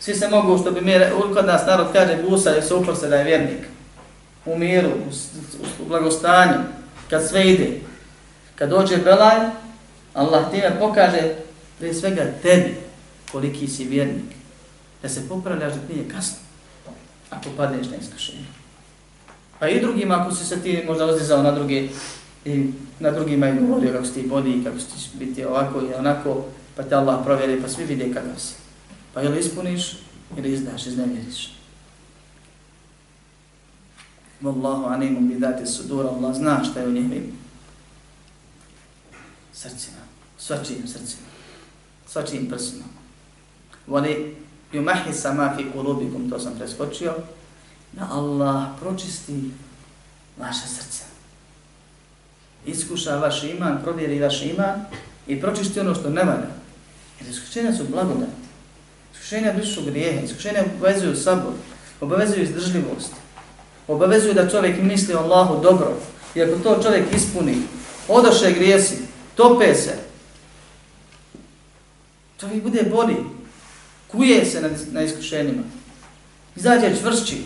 [0.00, 0.94] Svi se mogu, što bi mi,
[1.34, 3.66] kod nas narod kaže, gusa i supor se da je vjernik.
[4.46, 5.10] U miru, u,
[5.82, 6.58] u blagostanju,
[7.10, 7.80] kad sve ide.
[8.54, 9.36] Kad dođe belaj,
[10.14, 11.34] Allah time pokaže
[11.78, 12.76] prije svega tebi
[13.32, 14.34] koliki si vjernik.
[15.02, 16.38] Da se popravljaš da nije kasno.
[17.30, 18.44] Ako padneš na iskušenje.
[19.58, 21.88] Pa i drugima, ako si se ti možda ozdizao na druge
[22.44, 22.70] i
[23.00, 26.44] na drugima je govorio kako si ti bodi, kako si biti ovako i onako,
[26.76, 28.54] pa te Allah provjeri, pa svi vide kako si.
[29.14, 29.96] Pa ili ispuniš,
[30.36, 31.58] ili izdaš, iznemiriš.
[34.42, 37.32] Wallahu animum bi dati sudur, Allah zna šta je u njihovim
[39.52, 39.98] srcima,
[40.38, 41.26] svačijim srcima,
[42.06, 42.84] svačijim prsima.
[43.86, 44.36] Voli
[44.72, 47.14] yumahi sama fi kulubikum, to sam preskočio,
[47.92, 49.50] da Allah pročisti
[50.38, 51.17] vaše srce.
[52.68, 54.84] Iskuša vaš iman, provjeri vaš iman
[55.26, 56.50] i pročisti ono što ne valja.
[57.20, 58.32] Jer iskušenja su blagodati.
[59.14, 61.52] Iskušenja brišu grijehe, iskušenja obavezuju sabor,
[62.00, 63.12] obavezuju izdržljivost,
[63.88, 65.96] obavezuju da čovjek misli o Allahu dobro.
[66.34, 67.56] I ako to čovjek ispuni,
[68.08, 68.98] odoše grijesi,
[69.34, 69.98] tope se,
[72.40, 73.16] čovjek bude bolji,
[74.08, 75.62] kuje se na, na iskušenjima,
[76.56, 77.42] izađe čvršći.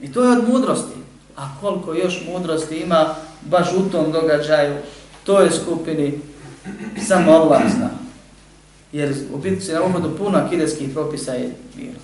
[0.00, 0.99] I to je od mudrosti.
[1.40, 4.76] A koliko još mudrosti ima baš u tom događaju,
[5.24, 6.20] to je skupini,
[7.08, 7.90] samo Allah zna.
[8.92, 11.98] Jer u biti se na uhodu puno akideskih propisa je bilo.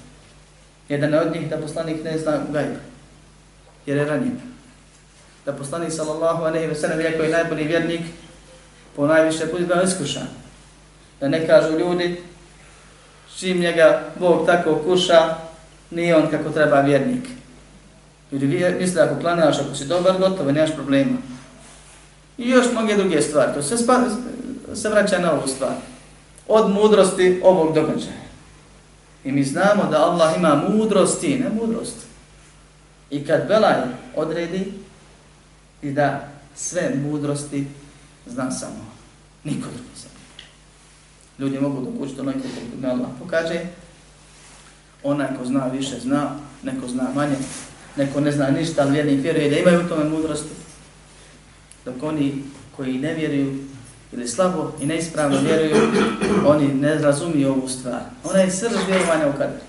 [0.88, 2.80] Jedan od njih da poslanik ne zna gajba,
[3.86, 4.40] jer je ranjen.
[5.44, 8.00] Da poslanik sallallahu alejhi ve sellem, iako je najbolji vjernik,
[8.96, 10.26] po najviše put bio iskušan.
[11.20, 12.20] Da ne kažu ljudi,
[13.38, 15.34] čim njega Bog tako kuša,
[15.90, 17.24] nije on kako treba vjernik.
[18.32, 18.46] Ljudi
[18.80, 21.16] misle ako klanjaš, ako si dobar, gotovo, nemaš problema.
[22.38, 23.52] I još mnoge druge stvari.
[23.54, 24.00] To se, spa,
[24.74, 25.74] se vraća na ovu stvar.
[26.48, 28.26] Od mudrosti ovog događaja.
[29.24, 31.96] I mi znamo da Allah ima mudrosti, ne mudrost.
[33.10, 33.74] I kad Belaj
[34.16, 34.72] odredi
[35.82, 37.66] i da sve mudrosti
[38.26, 38.86] zna samo.
[39.44, 40.10] Niko drugi zna.
[41.38, 43.60] Ljudi mogu dokućiti onaj koliko me Allah pokaže.
[45.02, 46.30] Onaj ko zna više zna,
[46.62, 47.36] neko zna manje,
[47.96, 50.50] neko ne zna ništa, ali vjernik vjeruje da imaju u tome mudrosti.
[51.84, 52.42] Dok oni
[52.76, 53.58] koji ne vjeruju
[54.12, 55.76] ili slabo i neispravno vjeruju,
[56.46, 58.00] oni ne razumiju ovu stvar.
[58.24, 59.60] Ona je srž vjerovanja u kader.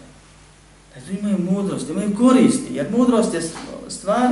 [0.95, 3.41] Da tu imaju mudrost, imaju koristi, jer mudrost je
[3.87, 4.29] stvar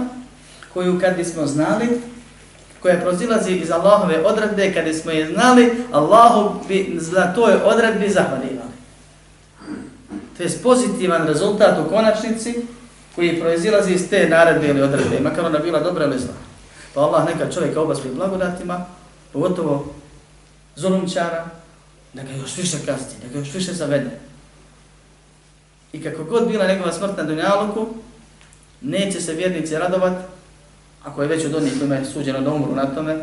[0.73, 1.87] koju kad bismo znali,
[2.81, 8.75] koja prozilazi iz Allahove odredbe, kada smo je znali, Allahu bi za toj odredbi zahvalivali.
[10.37, 12.55] To je pozitivan rezultat u konačnici
[13.15, 16.33] koji proizilazi iz te naredbe ili odredbe, makar ona bila dobra ili zla.
[16.93, 18.85] Pa Allah neka čovjeka obasli blagodatima,
[19.33, 19.93] pogotovo
[20.75, 21.45] zulumčara,
[22.13, 24.19] da ga još više kasti, da ga još više zavede.
[25.93, 27.87] I kako god bila njegova smrt na Dunjaluku,
[28.81, 30.13] neće se vjernici radovat,
[31.03, 33.17] ako je već od onih kojima je suđeno da umru na tome,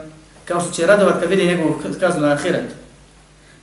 [0.44, 2.74] kao što će radovat kad vidi njegovu kaznu na ahiretu.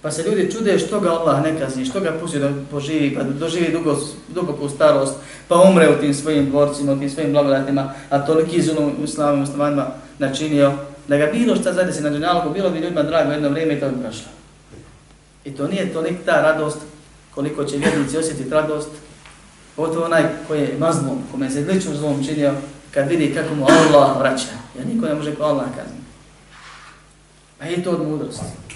[0.02, 3.24] Pa se ljudi čude što ga Allah ne kazni, što ga pusti da poživi, pa
[3.24, 5.14] doživi dugo, duboku starost,
[5.48, 9.40] pa umre u tim svojim dvorcima, u tim svojim blagodatima, a toliki zulum u slavim
[9.40, 9.88] muslimanima
[10.20, 10.74] načinio,
[11.08, 13.80] da ga bilo šta zade se na dunjalku, bilo bi ljudima drago jedno vrijeme i
[13.80, 14.28] to bi prošlo.
[15.46, 16.78] I to nije tolik ta radost
[17.36, 18.90] koliko će vjernici osjetiti radost,
[19.76, 22.54] pogotovo onaj koji je mazlom, kome se lično zlom činio,
[22.92, 26.00] kad vidi kako mu Allah vraća, jer niko ne može ko Allah kazni.
[27.60, 28.69] Pa je to od mudrosti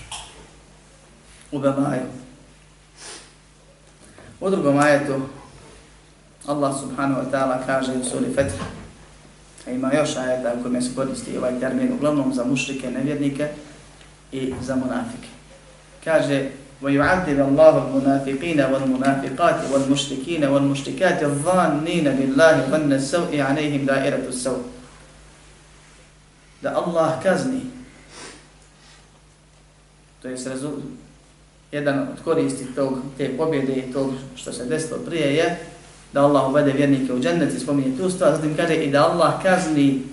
[1.53, 2.07] U Bemaju.
[4.41, 5.21] U drugom ajetu
[6.47, 8.55] Allah subhanahu wa ta'ala kaže u suri Fetr,
[9.67, 13.49] A ima još ajeta u kojima se koristi ovaj termin uglavnom za mušrike, nevjernike
[14.33, 15.29] i za munafike.
[16.05, 16.51] Kaže
[16.83, 24.63] وَيُعَدِّبَ اللَّهُ الْمُنَافِقِينَ وَالْمُنَافِقَاتِ وَالْمُشْتِكِينَ وَالْمُشْتِكَاتِ الظَّانِّينَ بِاللَّهِ ظَنَّ السَّوْءِ عَلَيْهِمْ دَائِرَةُ السَّوْءِ
[26.63, 27.67] Da Allah kazni
[30.23, 30.39] to je
[31.74, 35.58] jedan od koristi tog, te pobjede i tog što se desilo prije je
[36.14, 39.42] da Allah uvede vjernike u džennet i spominje tu stvar, zatim kaže i da Allah
[39.44, 40.04] kazni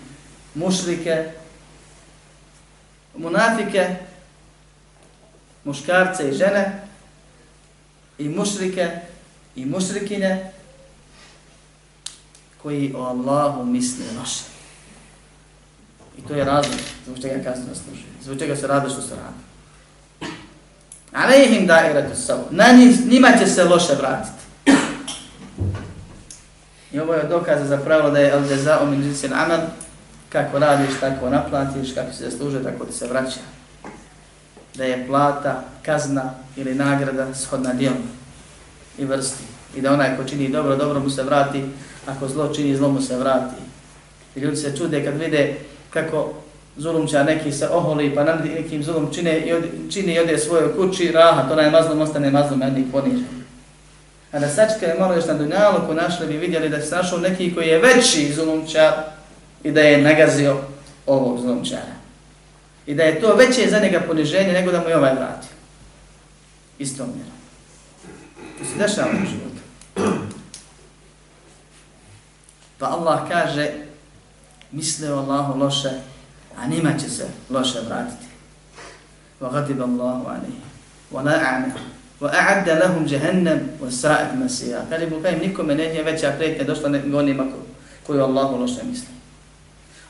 [0.55, 1.25] mušrike,
[3.17, 3.97] munafike,
[5.65, 6.83] muškarce i žene,
[8.19, 8.91] i mušrike
[9.57, 10.53] i mušrikine,
[12.63, 14.45] koji o Allahu misle loše.
[16.19, 19.50] I to je razlog zbog čega kasno služi, zbog čega se rade što se rade.
[21.13, 22.45] Alejhim da'iratu savu.
[22.51, 22.65] Na
[23.11, 24.41] njima će se loše vratiti.
[26.93, 29.61] I ovo je dokaz za pravilo da je al jaza min jinsil amal,
[30.29, 33.41] kako radiš, tako naplatiš, kako se zasluže, tako ti se vraća.
[34.75, 38.03] Da je plata, kazna ili nagrada shodna djelom
[38.99, 39.45] i vrsti.
[39.77, 41.65] I da onaj ko čini dobro, dobro mu se vrati,
[42.07, 43.55] ako zlo čini, zlo mu se vrati.
[44.37, 45.57] I ljudi se čude kad vide
[45.91, 46.33] kako
[46.77, 50.77] zulumčar neki se oholi, pa nam nekim zulum čine i od, čini i ode svojoj
[50.77, 53.41] kući, raha, to najmazlom ostane mazlom, jednih ponižen.
[54.33, 57.69] A da sačekaju malo još na Dunjaluku našli bi vidjeli da se našao neki koji
[57.69, 58.93] je veći zulumčar
[59.65, 60.57] i da je nagazio
[61.07, 62.01] ovog zulumčara.
[62.87, 65.51] I da je to veće za njega poniženje nego da mu je ovaj vratio.
[66.79, 67.33] Istom mjerom.
[68.59, 69.61] To se dešava u životu.
[72.79, 73.71] Pa Allah kaže,
[74.73, 75.91] misle o Allahu loše,
[76.60, 78.26] a nima će se loše vratiti.
[79.42, 80.62] Wa ghadiba Allahu alayhi
[81.12, 81.72] wa la'ana
[82.22, 87.18] وَأَعَدَّ لَهُمْ جَهَنَّمْ وَسَاءَتْ مَسِيَا Kaže Ibn Kajim, nikome ne je veća prijetnja došla nego
[87.18, 87.46] onima
[88.08, 89.08] koji Allahu loše misli.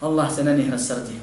[0.01, 1.21] Allah se na njih rasrdio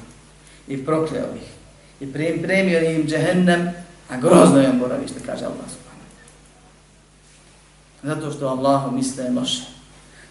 [0.67, 1.53] i prokleo ih
[1.99, 3.71] i premio im džehennem,
[4.09, 6.09] a grozno je boravište, kaže Allah subhanahu.
[8.03, 9.63] Zato što Allahu misle loše.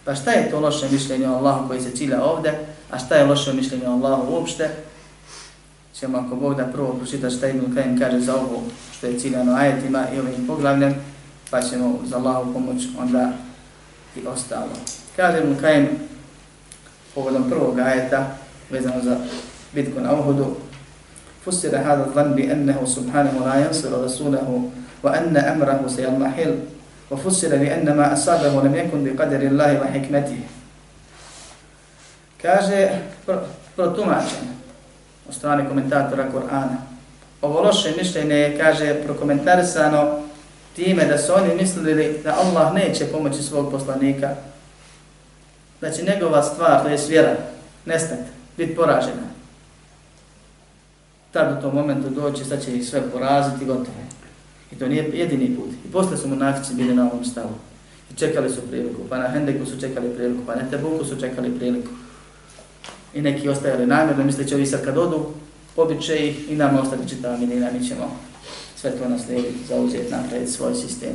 [0.07, 2.53] Pa šta je to loše mišljenje o Allahu koji se cilja ovde,
[2.91, 4.69] a šta je loše mišljenje o Allahu uopšte?
[5.99, 8.63] Čemo ako Bog da prvo pročita šta Ibn Kajim kaže za ovo
[8.97, 10.95] što je ciljano ajetima i ovim poglavljem,
[11.51, 13.31] pa ćemo za Allahu pomoć onda
[14.15, 14.71] i ostalo.
[15.15, 15.87] Kaže Ibn Kajim
[17.15, 18.37] povodom prvog ajeta
[18.69, 19.17] vezano za
[19.73, 20.55] bitku na Uhudu,
[21.47, 24.69] فسر هذا الظن بأنه سبحانه لا ينصر رسوله
[25.03, 26.51] وأن أمره سيضمحل
[27.10, 30.40] وفسر بأن ما أصابه لم يكن بقدر الله وحكمته
[32.42, 32.90] kaže
[33.76, 34.50] protumačen
[35.28, 36.76] od strane komentatora Kur'ana.
[37.42, 40.22] Ovo loše mišljenje je, kaže, prokomentarisano
[40.76, 44.30] time da su oni mislili da Allah neće pomoći svog poslanika,
[45.80, 47.36] da će njegova stvar, to je vjera,
[47.86, 49.32] nestati, biti poražena
[51.32, 53.96] tad u tom momentu doći, sad će ih sve poraziti, gotovo.
[54.71, 55.69] I to nije jedini put.
[55.85, 57.53] I posle su munafici bili na ovom stavu.
[58.11, 61.57] I čekali su priliku, pa na Hendeku su čekali priliku, pa na Tebuku su čekali
[61.59, 61.89] priliku.
[63.13, 65.25] I neki ostajali namjerno, misleći ovi sad kad odu,
[65.75, 68.19] pobit će ih i nama ostati čitava minina, mi ćemo
[68.75, 71.13] sve to naslijediti, zauzeti, napraviti svoj sistem.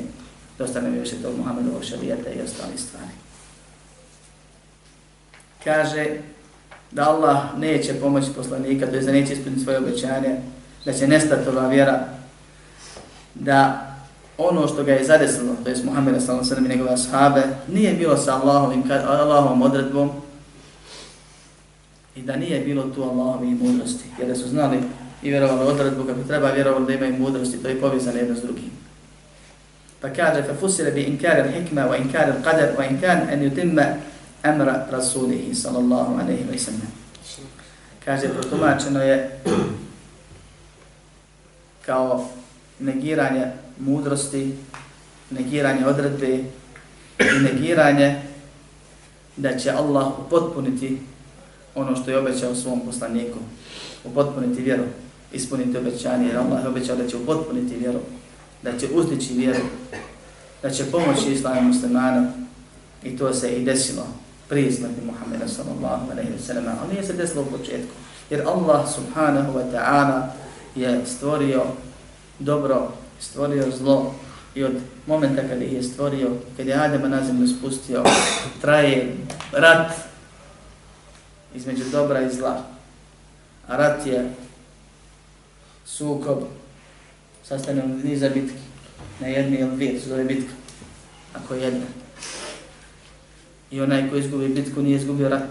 [0.59, 3.13] Dostane mi više tog Muhammedovog šarijeta i ostali stvari.
[5.65, 6.07] Kaže,
[6.91, 10.37] da Allah neće pomoći poslanika, to je da neće ispuniti svoje obećanje,
[10.85, 12.09] da će nestati ova vjera,
[13.45, 13.89] da
[14.39, 16.65] ono što ga je zadesilo, to je Muhammed s.a.v.
[16.65, 20.11] i njegove ashabe, nije bilo sa Allahovim, Allahovom odredbom
[22.17, 24.79] i da nije bilo tu Allahovi mudrosti, jer da su znali
[25.23, 28.71] i vjerovali odredbu kako treba vjerovali da imaju mudrosti, to je povezano jedno s drugim.
[30.01, 33.85] Pa kaže, fa fusire bi inkar al-hikma wa inkar al-qadar wa inkar an yutimma
[34.43, 36.93] amra rasulihi sallallahu alaihi wa sallam.
[38.05, 39.41] Kaže, protumačeno je
[41.87, 42.29] kao
[42.83, 43.47] negiranje
[43.79, 44.55] mudrosti,
[45.31, 46.39] negiranje odredbe
[47.19, 48.23] i negiranje
[49.37, 50.99] da će Allah upotpuniti
[51.75, 53.39] ono što je obećao svom poslaniku,
[54.05, 54.83] upotpuniti vjeru,
[55.33, 57.99] ispuniti obećanje, jer Allah je obećao da će upotpuniti vjeru,
[58.63, 59.65] da će uzdići vjeru,
[60.63, 62.33] da će pomoći islamu muslimanu
[63.05, 64.07] i to se i desilo
[64.49, 67.95] prije smrti Muhammeda sallallahu alaihi wa sallam, ali nije se desilo u početku.
[68.31, 70.23] Jer Allah subhanahu wa ta'ala
[70.75, 71.63] je stvorio
[72.45, 74.15] dobro, stvorio zlo
[74.55, 74.73] i od
[75.07, 78.05] momenta kada je stvorio, kada je Adama na zemlju spustio,
[78.61, 79.17] traje
[79.53, 79.93] rat
[81.55, 82.65] između dobra i zla.
[83.69, 84.33] A rat je
[85.87, 86.39] sukob
[87.45, 88.59] sastavljen od niza bitki.
[89.21, 90.53] Na jedni ili dvije, to zove bitka.
[91.35, 91.87] Ako jedna.
[93.71, 95.49] I onaj koji izgubi bitku nije izgubio rat.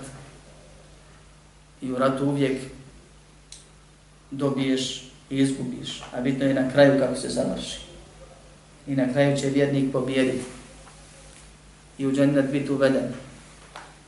[1.82, 2.62] I u ratu uvijek
[4.32, 6.04] dobiješ i izgubiš.
[6.13, 7.80] A bitno je na kraju kako se završi.
[8.88, 10.44] I na kraju će vjernik pobijediti.
[11.98, 13.13] I u džennet biti uveden.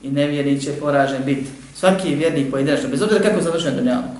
[0.04, 1.50] I nevjernik će poražen biti.
[1.76, 4.18] Svaki vjernik pojedinačno, bez obzira kako završi na dunjavku,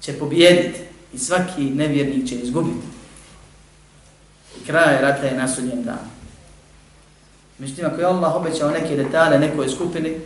[0.00, 0.80] će pobijediti.
[1.14, 2.86] I svaki nevjernik će izgubiti.
[4.60, 6.08] I kraj rata je na sudnjem danu.
[7.58, 10.16] Međutim, ako je Allah obećao neke detalje nekoj skupini,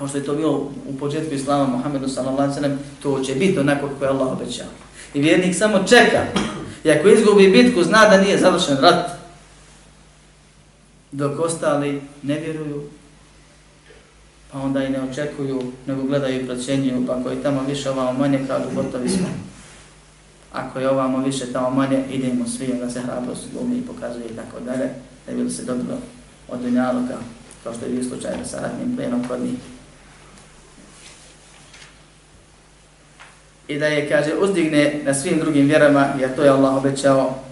[0.00, 3.88] kao što je to bilo u početku Islama Muhammedu sallallahu alaihi to će biti onako
[3.88, 4.66] kako je Allah obećao.
[5.14, 6.22] I vjernik samo čeka.
[6.84, 9.10] I ako izgubi bitku, zna da nije završen rat.
[11.12, 12.82] Dok ostali ne vjeruju,
[14.52, 18.18] pa onda i ne očekuju, nego gledaju i procjenjuju, pa ako je tamo više ovamo
[18.18, 19.28] manje, kažu gotovi smo.
[20.52, 24.36] Ako je ovamo više tamo manje, idemo svi, onda se hrabrost glumi i pokazuje i
[24.36, 24.88] tako dalje
[25.28, 25.96] ne bi se dobro
[26.48, 27.14] od dunjaluka,
[27.64, 29.58] kao što je bio slučaj sa ratnim plenom kod njih.
[33.69, 37.45] I da je, kaže, uzdigne na svim drugim vjerama, jer to je Allah obećao,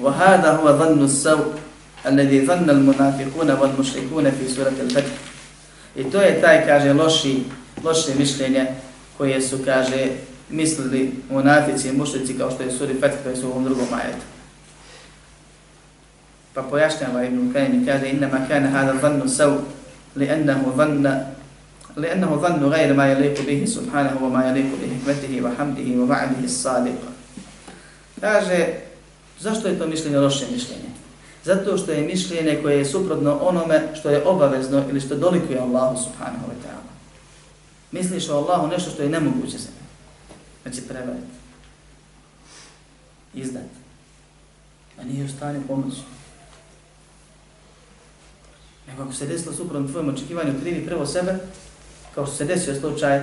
[0.00, 1.46] وَهَذَا هُوَ ظَنُّ السَّوْء
[2.06, 5.14] الَّذِي ظَنَّ الْمُنَافِقُونَ وَالْمُشْرِكُونَ فِي سُورَةِ الْفَتْحِ
[5.96, 7.42] I to je taj, kaže, loši,
[7.84, 8.66] loše mišljenje
[9.18, 10.06] koje su, kaže,
[10.50, 14.24] mislili munafici i mušlici kao što je suri Fetih, koje su u ovom drugom majetu.
[16.54, 19.58] Pa pojašnjava Ibn Qayyim i kaže inma kana hada dhannu saw
[20.16, 21.20] li'annahu dhanna
[21.97, 26.47] لأنه ظن غير ma يليق به subhanahu wa ma بحكمته وحمده hikmatihi wa hamdihi wa
[26.47, 26.99] sadiq.
[28.21, 28.73] Kaže
[29.39, 30.89] zašto je to mišljenje loše mišljenje?
[31.43, 35.97] Zato što je mišljenje koje je suprotno onome što je obavezno ili što dolikuje Allahu
[35.97, 36.91] subhanahu wa ta'ala.
[37.91, 39.69] Misliš o Allahu nešto što je nemoguće se.
[40.63, 41.33] Znači prevariti.
[43.33, 43.83] Izdati
[44.99, 46.01] a nije u stanju pomoći.
[48.87, 51.37] Nego ako se desilo suprotno tvojom očekivanju, krivi prvo sebe,
[52.15, 53.21] kao što se desio slučaj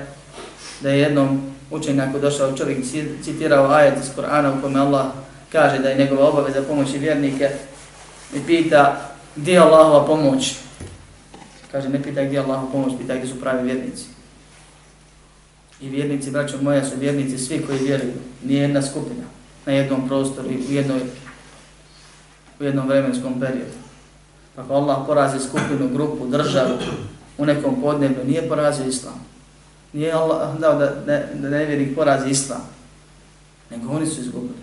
[0.80, 2.78] da je jednom učenjaku došao čovjek
[3.24, 5.06] citirao ajet iz Korana u kome Allah
[5.52, 7.50] kaže da je njegova obaveza pomoći vjernike
[8.34, 10.56] i pita gdje je Allahova pomoć.
[11.72, 14.04] Kaže, ne pitaj gdje je Allahova pomoć, pitaj gdje su pravi vjernici.
[15.80, 18.12] I vjernici, braćo moja, su vjernici svi koji vjeruju.
[18.44, 19.24] Nije jedna skupina
[19.66, 21.00] na jednom prostoru i u, jednoj,
[22.60, 23.80] u jednom vremenskom periodu.
[24.56, 26.78] Ako Allah porazi skupinu, grupu, državu
[27.40, 29.24] u nekom podneblju, nije porazio islam.
[29.92, 32.68] Nije Allah dao da, da, da nevjernik porazi islam.
[33.70, 34.60] Nego oni su izgubili.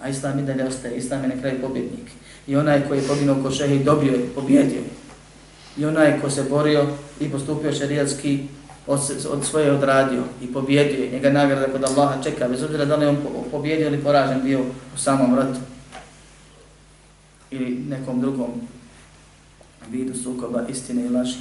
[0.00, 0.96] A islam i dalje ostaje.
[0.96, 2.10] Islam je na kraju pobjednik.
[2.46, 4.80] I onaj koji je poginuo ko šehe dobio je, pobjedio
[5.76, 6.86] I onaj ko se borio
[7.20, 8.40] i postupio šarijatski
[8.86, 9.00] od,
[9.30, 11.10] od svoje odradio i pobjedio je.
[11.10, 13.16] Njega nagrada kod Allaha čeka, bez obzira da li on
[13.50, 14.60] pobjedio ili poražen bio
[14.94, 15.60] u samom ratu.
[17.50, 18.50] Ili nekom drugom
[19.90, 21.38] vidu sukoba istine i laži.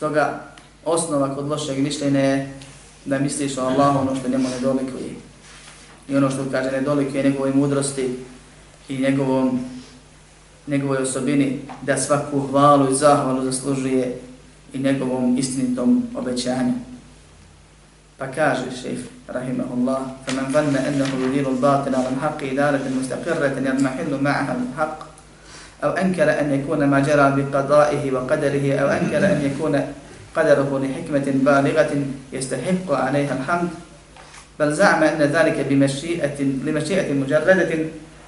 [0.00, 0.40] Stoga,
[0.84, 2.52] osnova kod lošeg mišljenja je
[3.04, 5.14] da misliš o Allahu ono što njemu nedolikuje.
[6.08, 8.18] I ono što kaže nedolikuje njegovoj mudrosti
[8.88, 9.60] i njegovom,
[10.66, 14.18] njegovoj osobini da svaku hvalu i zahvalu zaslužuje
[14.72, 16.72] i njegovom istinitom obećanju.
[18.18, 24.56] Pa kaže šef, rahimahullah, فَمَنْ فَنَّ أَنَّهُ يُدِيلُ الْبَاطِنَ عَلَى الْحَقِّ إِدَارَةٍ مُسْتَقِرَّةٍ يَدْمَحِلُّ مَعَهَا
[24.60, 25.09] الْحَقِّ
[25.84, 29.74] أو أنكر أن يكون ما جرى بقضائه وقدره أو أنكر أن يكون
[30.36, 31.92] قدره لحكمة بالغة
[32.32, 33.68] يستحق عليها الحمد.
[34.60, 37.72] بل زعم أن ذلك بمشيئة لمشيئة مجردة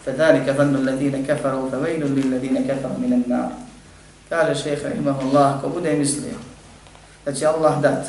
[0.06, 3.50] فذلك ظن الذين كفروا فويل للذين كفروا من النار.
[4.32, 6.32] قال الشيخ رحمه الله كبدا مثله
[7.26, 8.06] da će Allah dat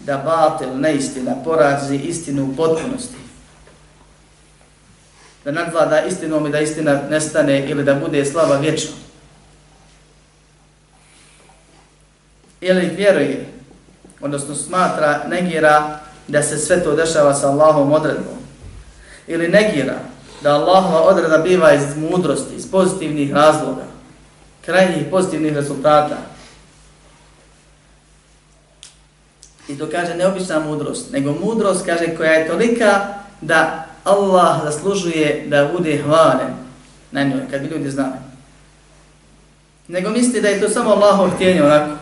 [0.00, 3.16] da batil, neistina, porazi istinu u potpunosti.
[5.48, 8.92] Da nadvlada istinom i da istina nestane ili da bude slava vječno.
[12.60, 13.46] ili vjeruje,
[14.20, 18.38] odnosno smatra, negira da se sve to dešava sa Allahom odredbom,
[19.26, 19.94] ili negira
[20.42, 23.84] da Allahova odreda biva iz mudrosti, iz pozitivnih razloga,
[24.64, 26.16] krajnjih pozitivnih rezultata.
[29.68, 35.70] I to kaže neobična mudrost, nego mudrost kaže koja je tolika da Allah zaslužuje da
[35.76, 36.54] bude hvalen
[37.12, 38.18] na njoj, kad bi ljudi znali.
[39.88, 41.96] Nego misli da je to samo Allahov htjenje onako,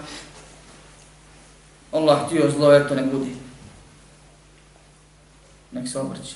[1.92, 3.36] Allah htio zlo, eto ne budi.
[5.72, 6.34] Nek se obrće.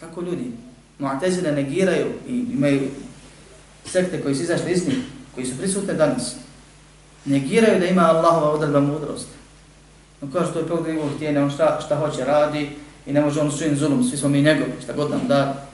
[0.00, 0.50] Tako ljudi?
[0.98, 2.90] Mu'tezile negiraju i imaju
[3.84, 4.98] sekte koji su izašli iz njih,
[5.34, 6.34] koji su prisutne danas.
[7.24, 9.28] Negiraju da ima Allahova odredba mudrost.
[10.20, 12.70] No kao što je prvog njegovog htjenja, on šta, šta hoće radi
[13.08, 15.66] i ne može on svojim zulum, svi smo mi njegovi, šta god nam da,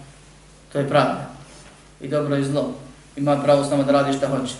[0.73, 1.31] to je pravda.
[2.01, 2.75] I dobro i zlo.
[3.17, 4.55] Ima pravo s nama da radi šta hoće.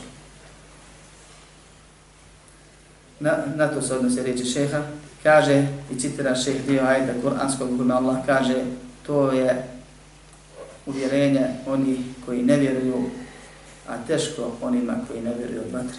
[3.25, 4.83] na, na to se odnose riječi šeha,
[5.23, 8.65] kaže i citira šeh dio ajda kuranskog u Allah kaže
[9.07, 9.69] to je
[10.87, 13.11] uvjerenje oni koji ne vjeruju,
[13.89, 15.99] a teško onima koji ne vjeruju od vatri.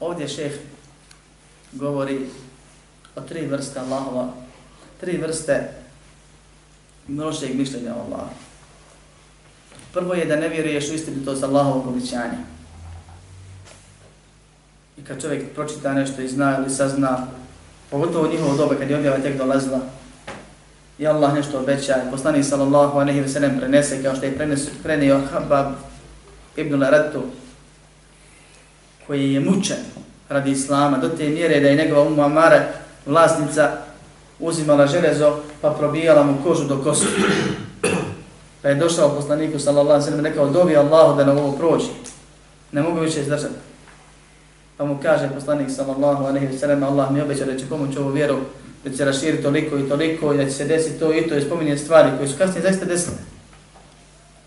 [0.00, 0.52] Ovdje šeh
[1.72, 2.26] govori
[3.16, 4.28] o tri vrste Allahova,
[5.00, 5.68] tri vrste
[7.08, 8.34] mnošeg mišljenja o Allahu.
[9.92, 12.38] Prvo je da ne vjeruješ u istinitost Allahovog običanja.
[14.98, 17.26] I kad čovjek pročita nešto i zna ili sazna,
[17.90, 19.80] pogotovo njihovo doba kad je objava tek dolazila,
[20.98, 25.20] i Allah nešto obeća, poslanik sallallahu aleyhi ve sellem prenese kao što je prenesu, prenio
[25.32, 25.72] Habab
[26.56, 27.22] ibn Laratu,
[29.06, 29.76] koji je mučen
[30.28, 32.66] radi Islama, do te mjere da je njegova umma Mare
[33.10, 33.70] vlasnica,
[34.38, 37.06] uzimala železo pa probijala mu kožu do kosti.
[38.62, 41.86] Pa je došao poslaniku sallallahu alejhi ve sellem rekao, dobi Allahu da na ovo prođe.
[42.72, 43.54] Ne mogu više izdržati.
[44.76, 48.10] Pa mu kaže poslanik sallallahu alejhi ve sellem Allah mi obeća da će pomoći ovu
[48.10, 48.36] vjeru,
[48.84, 51.42] da će raširiti toliko i toliko i da će se desiti to i to i
[51.42, 53.16] spominje stvari koje su kasnije zaista desile.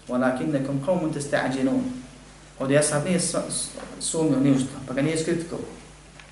[0.09, 1.81] Walakinnakum qawmun tasta'jilun.
[2.59, 3.19] Ovdje ja sad nije
[3.99, 5.55] sumnio ništa, pa ga nije skritiko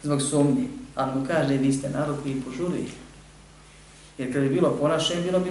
[0.03, 0.80] zbog sumnji.
[0.96, 2.86] Ali mu kaže, vi ste narod koji požuruje.
[4.18, 4.89] Jer kad bi bilo po
[5.24, 5.50] bilo bi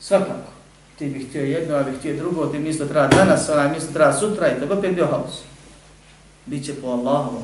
[0.00, 0.50] svakako.
[0.98, 4.12] Ti bih htio jedno, a bih htio drugo, ti mislo treba danas, ona mislo treba
[4.12, 5.40] sutra i to bi opet bio haos.
[6.46, 7.42] Biće po Allahovom.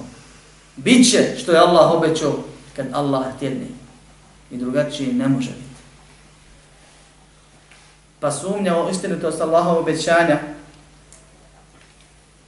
[0.77, 2.33] Biće što je Allah obećao
[2.77, 3.67] kad Allah tjedne.
[4.51, 5.83] I drugačije ne može biti.
[8.21, 10.39] Pa sumnja o istinitost Allahovog obećanja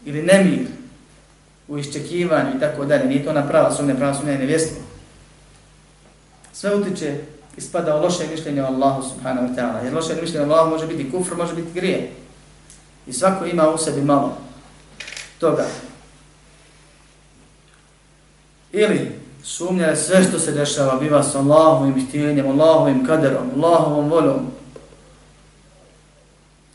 [0.04, 0.66] ili nemir
[1.68, 3.04] u iščekivanju i tako dalje.
[3.04, 4.78] Nije to ona prava sumnja, prava sumnja je nevjesna.
[6.52, 7.14] Sve utiče
[7.56, 9.84] ispada u loše mišljenje o Allahu subhanahu wa ta'ala.
[9.84, 12.10] Jer loše mišljenje o Allahu može biti kufr, može biti grije.
[13.06, 14.38] I svako ima u sebi malo
[15.38, 15.66] toga.
[18.72, 19.12] Ili
[19.42, 24.46] sumnja je sve što se dešava biva s Allahovim htjenjem, Allahovim kaderom, Allahovom voljom,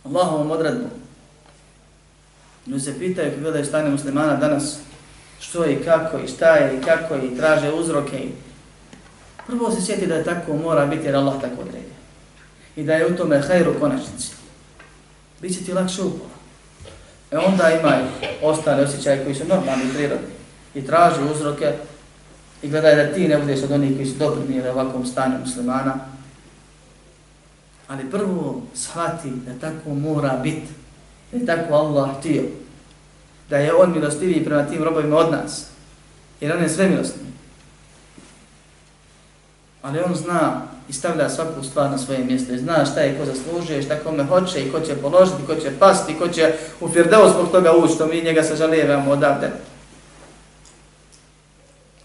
[0.04, 1.03] Allahovom odredbom.
[2.66, 4.78] Ne se pitaju kako gledaju stanje muslimana danas,
[5.39, 8.28] što je i kako i šta je i kako i traže uzroke.
[9.47, 11.93] Prvo se sjeti da je tako mora biti jer Allah tako odredio.
[12.76, 14.32] I da je u tome hajru konačnici.
[15.41, 16.30] Biće ti lakše upola.
[17.32, 18.05] E onda imaju
[18.41, 20.28] ostale osjećaje koji su normalni prirodni
[20.76, 21.74] i traži uzroke
[22.61, 25.95] i gledaj da ti ne budeš od onih koji su doprinili ovakvom stanju muslimana.
[27.88, 30.68] Ali prvo shvati da tako mora biti,
[31.34, 32.44] Ne tako Allah htio,
[33.50, 35.66] da je on milostiviji prema tim robovima od nas,
[36.42, 37.34] jer on je sve milostiviji.
[39.82, 43.26] Ali on zna i stavlja svaku stvar na svoje mjesto i zna šta je ko
[43.26, 47.30] zaslužuje, šta kome hoće i ko će položiti, ko će pasti, ko će u Firdeo
[47.30, 49.52] zbog toga ući, to mi njega sažalijevamo odavde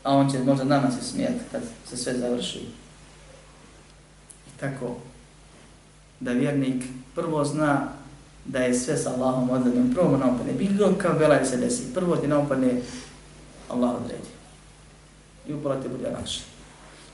[0.08, 2.58] a on će možda nama se smijeti kad se sve završi.
[4.46, 4.96] I tako
[6.20, 7.88] da vjernik prvo zna
[8.48, 9.94] da je sve sa Allahom odredom.
[9.94, 11.94] Prvo mu naopadne, bilo kao velaj se desi.
[11.94, 12.80] Prvo ti naopadne
[13.68, 14.28] Allah odredi.
[15.46, 16.40] I upola ti bude lakše.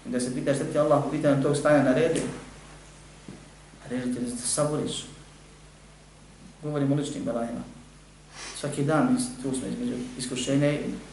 [0.07, 2.23] I da se pitaš šta ti Allah u pitanju tog stanja naredi,
[3.85, 5.07] a reži ti da se saboriš.
[6.63, 7.61] Govorim o ličnim belajima.
[8.61, 10.73] Svaki dan tu smo između iskušenja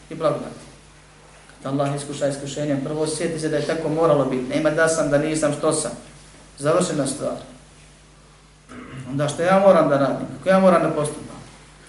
[0.10, 0.72] i blagodati
[1.64, 2.84] da Allah iskuša iskušenjem.
[2.84, 4.44] Prvo sjeti se da je tako moralo biti.
[4.44, 5.92] Nema da sam, da nisam, što sam.
[6.58, 7.51] Završena stvar.
[9.10, 10.28] Onda što ja moram da radim?
[10.38, 11.42] Kako ja moram da postupam?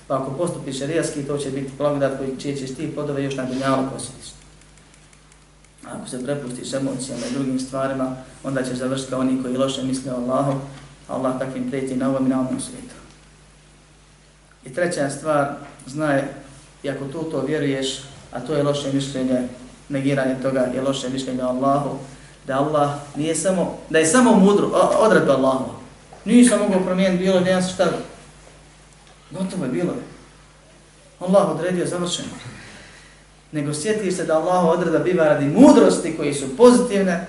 [0.06, 3.44] Pa ako postupiš šarijaski, to će biti blagodat koji čije ćeš ti podove još na
[3.44, 4.32] dunjalu posjetiš.
[5.86, 10.12] Ako se prepustiš emocijama i drugim stvarima, onda ćeš završiti kao oni koji loše misle
[10.12, 10.52] o Allahu,
[11.08, 12.94] a Allah takvim prijeti na ovom i na ovom svijetu.
[14.64, 15.54] I treća stvar,
[15.86, 16.22] znaj,
[16.82, 18.02] i ako tu to vjeruješ,
[18.32, 19.48] a to je loše mišljenje
[19.88, 21.90] negiranje toga je loše mišljenje o Allahu,
[22.46, 24.66] da Allah nije samo, da je samo mudro,
[24.98, 25.81] odredba Allahu.
[26.24, 27.88] Nisam mogao promijeniti bilo, nema se šta.
[29.30, 29.94] Gotovo je bilo.
[31.20, 32.28] Allah odredio završeno.
[33.52, 37.26] Nego sjetiš se da Allah odreda biva radi mudrosti koji su pozitivne,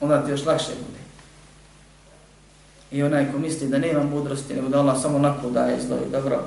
[0.00, 1.02] onda ti još lakše bude.
[2.90, 6.10] I onaj ko misli da nema mudrosti, nego da Allah samo lako daje zlo i
[6.10, 6.44] dobro,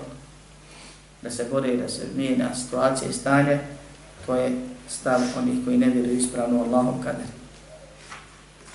[1.21, 3.59] da se bori, da se mijenja situacija i stanje,
[4.25, 4.51] to je
[4.89, 7.25] stav onih koji ne vjeruju ispravno Allahom kader.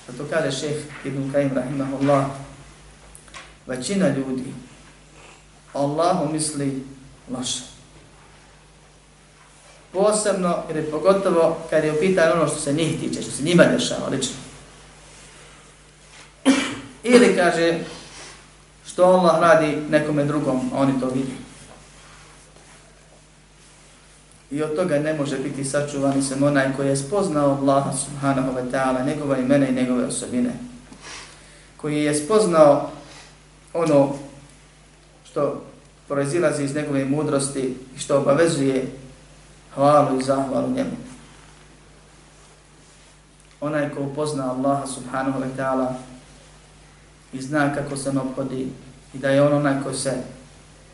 [0.07, 2.25] Zato kaže šeh Ibn Kajim rahimahullah,
[3.67, 4.53] većina ljudi
[5.73, 6.83] Allahu misli
[7.33, 7.63] loše.
[9.91, 13.63] Posebno, jer je pogotovo kad je upitan ono što se njih tiče, što se njima
[13.63, 14.35] dešava, lično.
[17.03, 17.79] Ili kaže
[18.85, 21.33] što Allah radi nekome drugom, a oni to vidi.
[24.51, 28.71] I od toga ne može biti sačuvani sam onaj koji je spoznao Allaha subhanahu wa
[28.71, 30.51] ta'ala, njegova imena i njegove osobine.
[31.77, 32.91] Koji je spoznao
[33.73, 34.13] ono
[35.23, 35.61] što
[36.07, 38.85] proizilazi iz njegove mudrosti i što obavezuje
[39.75, 40.97] hvalu i zahvalu njemu.
[43.61, 45.87] Onaj ko upozna Allaha subhanahu wa ta'ala
[47.33, 48.67] i zna kako se ono obhodi
[49.13, 50.13] i da je on onaj ko se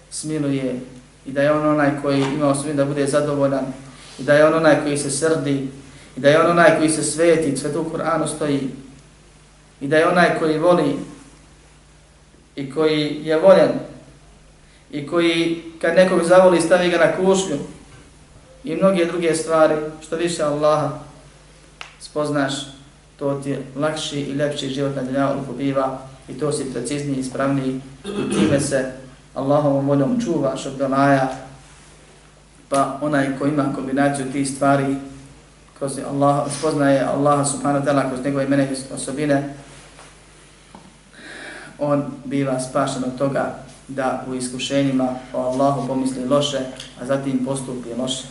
[0.09, 0.79] smiluje
[1.25, 3.65] i da je on onaj koji ima osobin da bude zadovoljan
[4.19, 5.69] i da je on onaj koji se srdi
[6.17, 8.69] i da je on onaj koji se sveti, sve to u Kur'anu stoji
[9.81, 10.99] i da je onaj koji voli
[12.57, 13.71] i koji je voljen.
[14.91, 17.57] I koji kad nekog zavoli stavi ga na kušnju.
[18.63, 20.99] I mnoge druge stvari, što više Allaha
[21.99, 22.53] spoznaš,
[23.19, 27.19] to ti je lakši i lepši život na dnjavu biva i to si precizniji i
[27.19, 27.81] ispravniji.
[28.05, 28.91] I time se
[29.33, 31.29] Allahovom voljom čuvaš od belaja,
[32.69, 34.95] pa onaj ko ima kombinaciju tih stvari,
[35.79, 39.53] kroz Allah, spoznaje Allaha subhanahu wa ta'ala kroz njegove imene i osobine,
[41.79, 43.55] on biva spašen od toga
[43.87, 46.59] da u iskušenjima o Allahu pomisli loše,
[47.01, 48.23] a zatim postupi loše.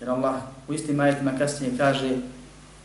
[0.00, 0.34] Jer Allah
[0.68, 2.16] u istim ajetima kasnije kaže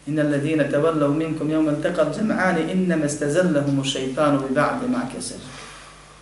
[0.07, 5.39] Inna alladhina tavallaw minkum yawma altaqal jam'ani inna mastazallahum ash-shaytanu bi ba'di ma kasab.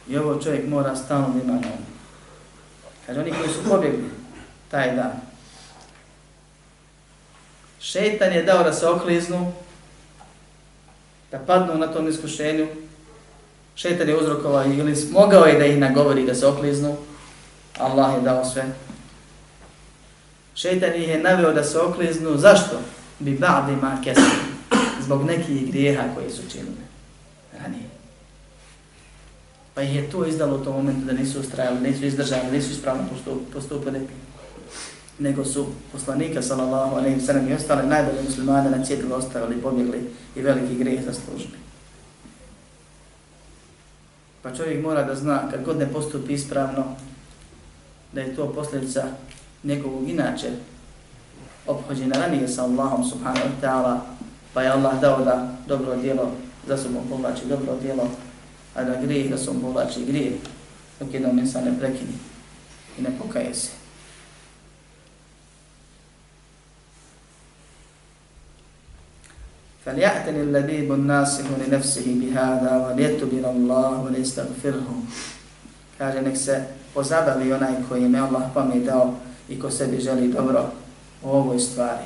[0.08, 1.86] I ovo čovjek mora stalno ima na umu.
[3.06, 4.10] Kaže, oni koji su pobjegli
[4.72, 5.12] taj dan.
[7.80, 9.52] Šeitan je dao da se okliznu,
[11.32, 12.68] da padnu na tom iskušenju.
[13.82, 16.96] Šetan je uzrokovao Iblis, mogao je da ih nagovori da se okliznu.
[17.78, 18.64] Allah je dao sve.
[20.56, 22.38] Šetan ih je naveo da se okliznu.
[22.38, 22.80] Zašto?
[23.20, 24.22] Bi ba'di ma kesu.
[25.04, 26.84] zbog nekih grijeha koji su činili
[27.62, 27.90] ranije.
[29.74, 33.04] Pa ih je to izdalo u tom momentu da nisu ustrajali, nisu izdržali, nisu ispravno
[33.54, 34.08] postupili,
[35.20, 40.10] nego su poslanika sallallahu alaihi wa sallam i ostale najbolje muslimane na cijetilo ostavili, pobjegli
[40.36, 41.71] i veliki grijeh zaslužili.
[44.42, 46.84] Pa čovjek mora da zna kad god ne postupi ispravno,
[48.14, 49.04] da je to posljedica
[49.64, 50.50] njegovog inače
[51.68, 54.00] obhođena ranije sa Allahom subhanahu wa ta'ala,
[54.54, 56.32] pa je Allah dao da dobro djelo
[56.68, 58.08] za sobom povlači dobro djelo,
[58.76, 60.32] a da grije da sobom povlači grije,
[61.00, 62.14] dok jednom insan ne prekini
[63.00, 63.81] i ne pokaje se.
[69.91, 74.89] فليأتن اللبيب الناصح لنفسه بهذا وليتب إلى الله وليستغفره
[75.99, 79.15] kaže nek se pozabavi onaj koji je Allah pamet dao
[79.49, 80.65] i ko sebi želi dobro
[81.23, 82.05] u ovoj stvari.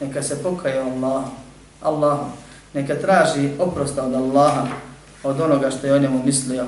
[0.00, 1.24] Neka se pokaje Allah,
[1.82, 2.18] Allah,
[2.74, 4.66] neka traži oprosta od Allaha,
[5.22, 6.66] od onoga što je o njemu mislio,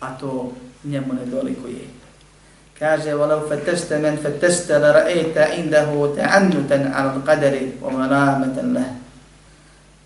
[0.00, 0.52] a to
[0.84, 1.80] njemu ne dolikuje.
[2.78, 8.88] Kaže, وَلَوْ فَتَشْتَ مَنْ فَتَشْتَ لَرَأَيْتَ عِنْدَهُ تَعَنُّتًا عَلَى الْقَدَرِ وَمَرَامَةً لَهُ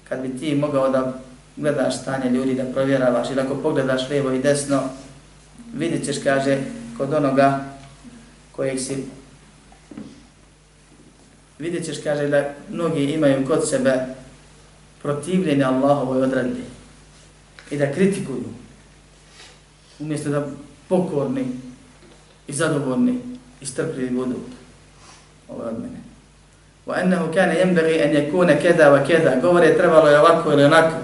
[0.10, 1.20] Kad bi ti mogao da
[1.56, 4.82] gledaš stanje ljudi, da provjeravaš ili ako pogledaš lijevo i desno,
[5.74, 6.58] vidjet ćeš, kaže,
[6.98, 7.66] kod onoga
[8.52, 9.06] kojeg si
[11.60, 14.06] vidjet ćeš, kaže, da mnogi imaju kod sebe
[15.02, 16.64] protivljenje Allahovoj odredbi
[17.72, 18.44] i da kritikuju
[20.00, 20.48] umjesto da
[20.88, 21.46] pokorni
[22.48, 23.20] i zadovoljni
[23.62, 24.36] i strpljivi budu
[25.50, 26.09] ovo od mene.
[26.90, 29.38] Wa annahu kana yanbaghi an yakuna kada wa kada.
[29.38, 30.96] Govore trebalo je ovako ili onako.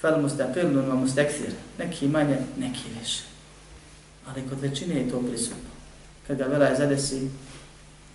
[0.00, 1.52] Fal mustaqillun wa mustakthir.
[1.78, 3.22] Neki manje, neki više.
[4.28, 5.70] Ali kod većine je to prisutno.
[6.26, 7.30] Kada vela je zadesi,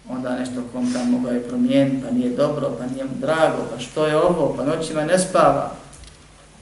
[0.09, 3.79] onda nešto kom tam mogao je promijeniti, pa nije dobro, pa nije mu drago, pa
[3.79, 5.75] što je ovo, pa noćima ne spava.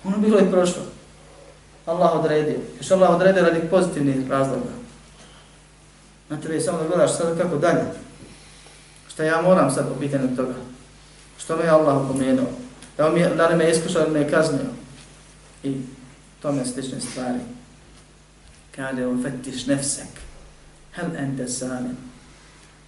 [0.04, 0.84] Ono bilo je prošlo.
[1.86, 2.60] Allah odredio.
[2.78, 4.80] Još Allah odredio radi pozitivnih razloga.
[6.30, 7.84] Na tebe je samo da gledaš sad kako dalje.
[9.10, 10.54] Šta ja moram sad po pitanju toga?
[11.38, 12.46] Što me je Allah upomenuo?
[12.98, 14.66] Da, mi, da li me je iskušao ili me je kaznio?
[15.64, 15.78] I
[16.42, 17.40] tome slične stvari.
[18.76, 20.08] Kada je ufetiš nefsek.
[20.94, 21.98] Hel ente samim.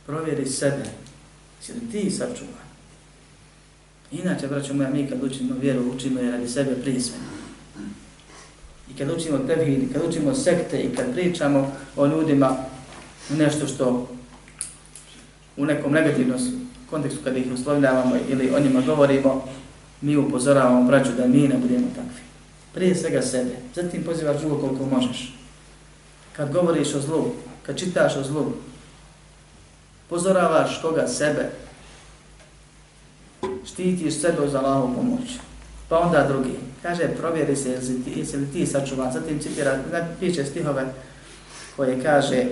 [0.05, 0.83] Provjeri sebe.
[1.61, 2.61] Si li ti sačuvan?
[4.11, 7.23] Inače, braćo moja, mi kad učimo vjeru, učimo je radi sebe prisveno.
[8.91, 12.57] I kad učimo tevhid, kad učimo sekte i kad pričamo o ljudima
[13.33, 14.07] u nešto što
[15.57, 16.39] u nekom negativnom
[16.89, 19.45] kontekstu kada ih uslovljavamo ili o njima govorimo,
[20.01, 22.21] mi upozoravamo braću da mi ne budemo takvi.
[22.73, 25.33] Prije svega sebe, zatim pozivaš drugo koliko možeš.
[26.35, 27.25] Kad govoriš o zlu,
[27.65, 28.51] kad čitaš o zlu,
[30.09, 31.49] pozoravaš koga sebe,
[33.65, 35.29] štitiš sebe uz Allahom pomoć.
[35.89, 36.55] Pa onda drugi.
[36.81, 39.11] Kaže, provjeri se, jesi, ti, jesi li ti sačuvan.
[39.11, 39.79] Zatim citira,
[40.19, 40.93] piše stihove
[41.75, 42.45] koje kaže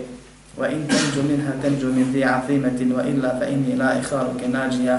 [0.58, 4.96] وَإِنْ تَنْجُ مِنْهَا تَنْجُ مِنْ دِي عَفِيمَةٍ وَإِلَّا فَإِنِّي لَا إِخَارُكَ نَاجِيَا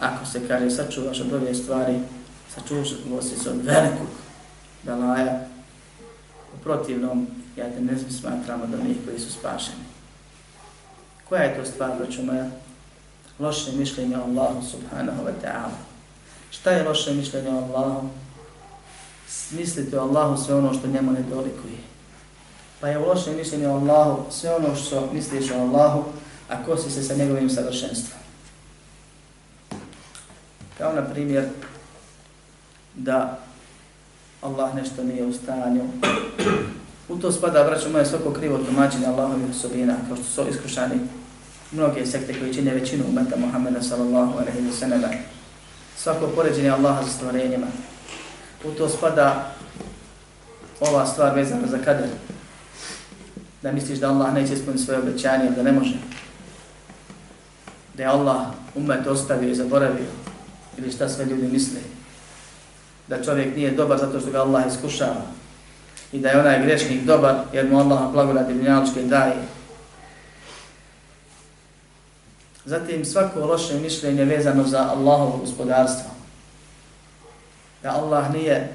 [0.00, 1.98] Ako se kaže, sačuvaš od ove stvari,
[2.54, 2.88] sačuvaš
[3.42, 4.08] se od velikog
[4.82, 5.40] belaja.
[6.54, 9.84] U protivnom, ja te ne smatram od onih koji su spašeni.
[11.28, 12.46] Koja je to stvar, braću moja?
[13.38, 15.78] Loše mišljenje o Allahu subhanahu wa ta'ala.
[16.50, 18.08] Šta je loše mišljenje o Allahu?
[19.50, 21.78] Mislite o Allahu sve ono što njemu ne dolikuje.
[22.79, 26.03] Pa je u lošem mišljenju o Allahu sve ono što misliš o Allahu,
[26.49, 28.19] a kosi se sa njegovim savršenstvom.
[30.77, 31.49] Kao na primjer,
[32.95, 33.39] da
[34.41, 35.83] Allah nešto nije u stanju.
[37.09, 40.99] U to spada, braćo moje, svako krivo tumačenje Allahovih osobina, kao što su iskušani
[41.71, 45.11] mnoge sekte koji čine većinu umeta Muhammeda sallallahu alaihi wa sallam.
[45.97, 47.67] Svako poređenje Allaha sa stvorenjima.
[48.65, 49.51] U to spada
[50.79, 52.07] ova stvar vezana za kader.
[53.61, 55.97] Da misliš da Allah neće ispuniti svoje obećanje, da ne može.
[57.93, 60.05] Da je Allah umet ostavio i zaboravio.
[60.77, 61.79] Ili šta sve ljudi misle.
[63.07, 65.21] Da čovjek nije dobar zato što ga Allah iskušava.
[66.11, 69.35] I da je onaj grešnik dobar jer mu Allah blagodati dunjaličke daje.
[72.65, 76.11] Zatim svako loše mišljenje vezano za Allahovo gospodarstvo.
[77.83, 78.73] Da Allah nije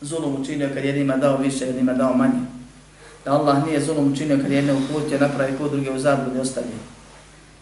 [0.00, 2.43] zulum učinio kad jednima dao više, jednima dao manje.
[3.24, 6.78] Da Allah nije zulum učinio kad je jedne uputio napravi put, druge u zabludi ostavio.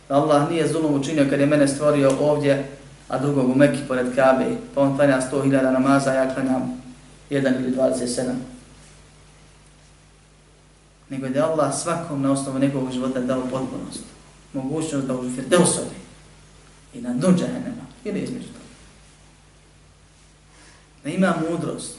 [0.09, 2.69] Da Allah nije zulum učinio kad je mene stvorio ovdje,
[3.09, 4.45] a drugog u Mekki pored Kabe,
[4.75, 6.83] pa on klanja 100.000 namaza, a ja klanjam
[7.31, 8.33] 1 ili 27.
[11.09, 14.05] Nego je da Allah svakom na osnovu njegovog života dao potpunost
[14.53, 15.97] mogućnost da u Firdeusovi
[16.95, 18.59] i na dnu džahenema, ili između toga.
[21.05, 21.97] Da ima mudrost,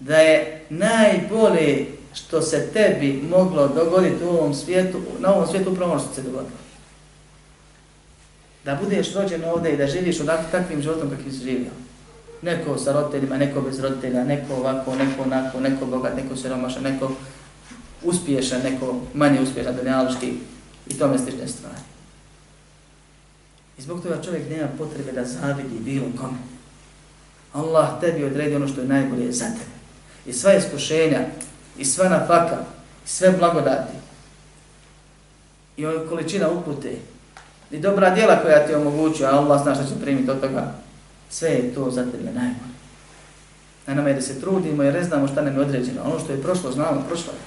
[0.00, 5.92] da je najbolje što se tebi moglo dogoditi u ovom svijetu, na ovom svijetu upravo
[5.92, 6.60] ono što se dogodilo.
[8.64, 11.70] Da budeš rođen ovdje i da živiš odak, takvim životom kakvim si živio.
[12.42, 17.12] Neko sa roditeljima, neko bez roditelja, neko ovako, neko onako, neko bogat, neko siromašan, neko
[18.04, 20.32] uspješan, neko manje uspješan, dunjališki
[20.86, 21.80] i tome slične stvari.
[23.78, 26.38] I zbog toga čovjek nema potrebe da zavidi bilo kome.
[27.52, 29.80] Allah tebi odredi ono što je najbolje za tebe.
[30.26, 31.20] I sva iskušenja,
[31.78, 32.58] i sva nafaka,
[33.04, 33.92] i sve blagodati,
[35.76, 36.96] i ova količina upute,
[37.70, 40.72] i dobra djela koja ti omogućuje, a Allah zna što će primiti od toga,
[41.30, 42.70] sve je to za tebe najbolje.
[43.86, 46.02] Na nama je da se trudimo jer ne znamo šta nam je određeno.
[46.04, 47.38] Ono što je prošlo, znamo, prošlo je.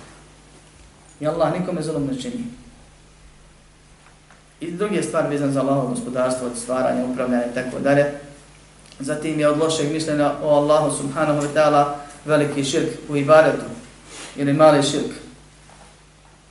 [1.19, 2.43] I Allah nikome zolom ne čini.
[4.59, 8.05] I druge stvari vezan za Allahovo gospodarstvo, od stvaranja, upravljanja i tako dalje.
[8.99, 11.85] Zatim je od lošeg mišljenja o Allahu subhanahu wa ta'ala
[12.25, 13.65] veliki širk u ibadetu
[14.35, 15.11] ili mali širk.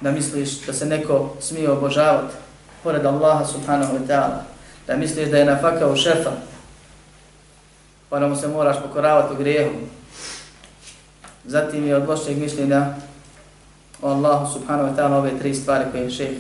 [0.01, 2.35] Da misliš da se neko smije obožavati
[2.83, 4.43] pored Allaha subhanahu wa ta'ala.
[4.87, 6.31] Da misliš da je nafaka u šefa
[8.13, 9.75] pa da mu se moraš pokoravati u grijehu.
[11.45, 12.95] Zatim je od lošeg mišljenja
[14.03, 16.31] o Allahu subhanahu wa ta'ala ove tri stvari koje je šeh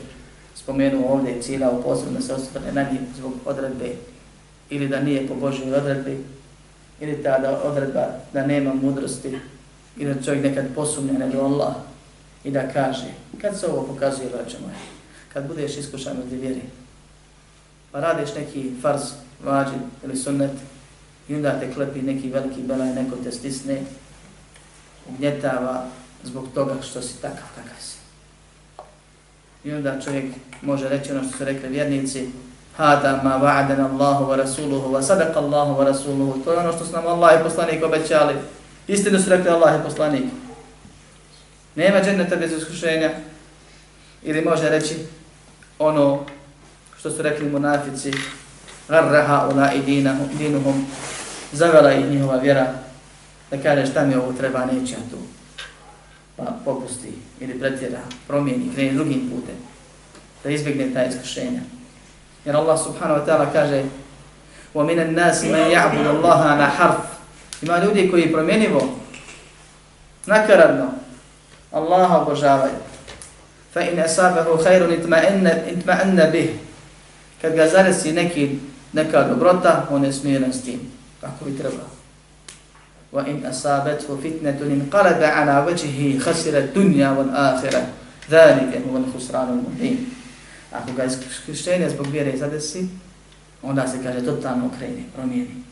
[0.55, 3.95] spomenuo ovdje i ciljao posebno da se osvrne na njih zbog odredbe
[4.70, 6.24] ili da nije po Božoj odredbi
[7.01, 9.38] ili ta da odredba da nema mudrosti
[9.97, 11.74] i da čovjek nekad posumnje nego Allah
[12.45, 14.74] i da kaže kad se ovo pokazuje vraća moja
[15.32, 16.62] kad budeš iskušan od vjeri
[17.93, 19.03] pa radiš neki farz
[19.45, 20.53] vađi ili sunnet
[21.28, 23.82] i onda te klepi neki veliki belaj neko te stisne
[25.09, 25.86] ugnjetava
[26.24, 28.03] zbog toga što si takav kakav si
[29.64, 30.24] I onda čovjek
[30.62, 32.28] može reći ono što su rekli vjernici,
[32.76, 36.40] Hada ma va'adana Allahu wa rasuluhu wa sadaqa Allahu wa rasuluhu.
[36.45, 38.34] To je ono što su nam Allah i poslanik obećali.
[38.88, 40.24] Istinu su rekli Allah i poslanik.
[41.76, 43.12] Nema dženneta bez iskušenja.
[44.24, 44.95] Ili može reći
[45.80, 46.26] ono
[46.99, 48.12] što su rekli munafici,
[48.88, 49.82] Garraha ula i
[50.38, 50.88] dinuhum,
[51.51, 52.74] zavela ih njihova vjera,
[53.51, 55.18] da kaže šta mi ovo treba, neće tu
[56.38, 59.55] pa popusti ili pretjera, promijeni, kreni drugim putem,
[60.43, 61.62] da izbjegne ta iskušenja.
[62.45, 63.84] Jer Allah subhanahu wa ta'ala kaže
[64.76, 67.11] وَمِنَ النَّاسِ مَنْ يَعْبُدَ اللَّهَ عَلَى حَرْفِ
[67.63, 68.99] Ima ljudi koji promjenivo,
[70.27, 70.91] nakaradno,
[71.73, 72.75] Allaha obožavaju.
[73.73, 76.51] Fa in asabahu khairun itma'anna bih.
[77.41, 78.59] Kad ga zaresi neki
[78.93, 80.81] neka dobrota, on je smiren s tim,
[81.21, 81.91] kako bi trebalo.
[83.13, 87.83] Wa in asabathu fitnatun inqalaba ala wajhihi khasira dunya wal akhirah.
[88.29, 90.07] Zalika huwa al-khusran al-mubin.
[90.73, 92.89] Ako ga iskrištenje zbog vjere zadesi,
[93.63, 95.72] onda se kaže totalno okreni, promijeni.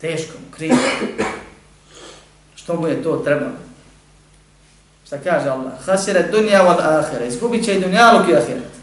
[0.00, 0.76] Teško, krivo.
[2.54, 3.52] Što mu je to trebalo?
[5.06, 5.72] Šta kaže Allah?
[5.84, 7.28] Hasire dunja wal ahire.
[7.28, 8.76] Izgubit će i dunjaluk i ahiret.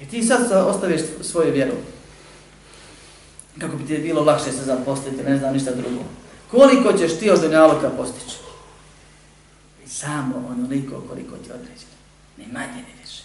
[0.00, 1.74] I ti sad ostaviš svoju vjeru
[3.60, 6.04] kako bi ti bilo lakše se zaposliti, ne znam ništa drugo.
[6.50, 8.36] Koliko ćeš ti od dunjaluka postići?
[9.86, 11.96] Samo onoliko koliko ti određeno.
[12.36, 13.22] Ne manje, ni više.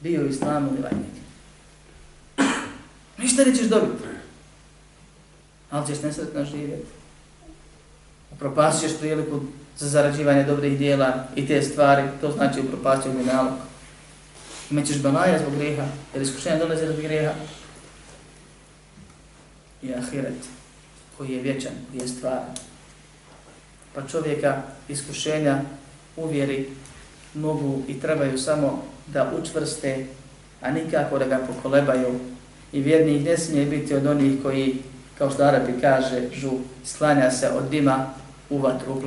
[0.00, 1.16] Bio u islamu ili vajnik.
[3.18, 4.15] Ništa nećeš dobiti.
[5.70, 6.86] Ali ćeš nesretno živjeti.
[8.32, 9.40] Upropasiš priliku
[9.76, 13.54] za zarađivanje dobrih dijela i te stvari, to znači upropasiti mi nalog.
[14.70, 17.32] Imaćeš balaja zbog grijeha, jer iskušenja dolaze zbog grijeha,
[19.82, 20.48] i ahiret
[21.18, 22.54] koji je vječan, koji je stvaran.
[23.94, 25.60] Pa čovjeka iskušenja
[26.16, 26.68] uvjeri
[27.34, 30.06] mogu i trebaju samo da učvrste,
[30.60, 32.20] a nikako da ga pokolebaju.
[32.72, 34.82] I vjernik ne smije biti od onih koji,
[35.18, 36.50] kao što Arabi kaže, žu,
[36.84, 38.06] slanja se od dima
[38.50, 39.00] u vatru u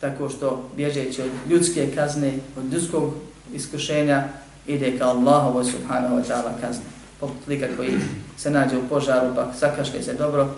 [0.00, 3.14] Tako što bježeći od ljudske kazne, od ljudskog
[3.54, 4.28] iskušenja,
[4.66, 6.84] ide ka Allahovo subhanahu wa ta'ala kazne.
[7.20, 7.92] Poput lika koji
[8.36, 10.54] se nađe u požaru, pa sakaške se dobro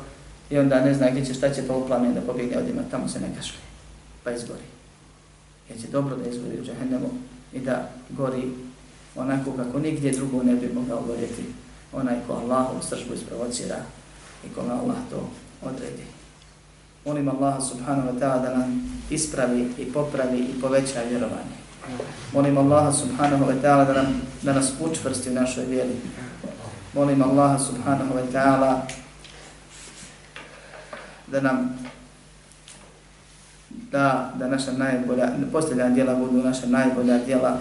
[0.50, 3.08] i onda ne zna gdje će, šta će pa uplamen da pobjegne od dima, tamo
[3.08, 3.58] se ne kaške,
[4.24, 4.66] pa izgori.
[5.68, 7.10] Jer će dobro da izgori u džahennemu
[7.52, 8.42] i da gori
[9.16, 11.44] onako kako nigdje drugo ne bi mogao gorjeti
[11.92, 13.76] onaj ko Allahu sržbu isprovocira
[14.46, 15.30] i ko Allah to
[15.62, 16.04] odredi.
[17.06, 21.56] Molim Allah subhanahu wa ta'ala da nam ispravi i popravi i poveća vjerovanje.
[22.32, 24.04] Molim Allah subhanahu wa ta'ala da,
[24.42, 25.94] da nas učvrsti u našoj vjeri
[26.94, 28.82] molim Allaha subhanahu wa ta'ala
[31.30, 31.78] da nam
[33.70, 37.58] da, da naša najbolja, posljednja djela budu naša najbolja djela.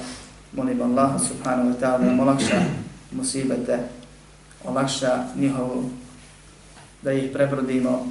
[0.54, 2.62] Molim Allah subhanahu wa ta'ala da nam olakša
[3.12, 3.80] musibete,
[4.66, 5.90] olakša njihovu,
[7.02, 8.08] da ih prebrodimo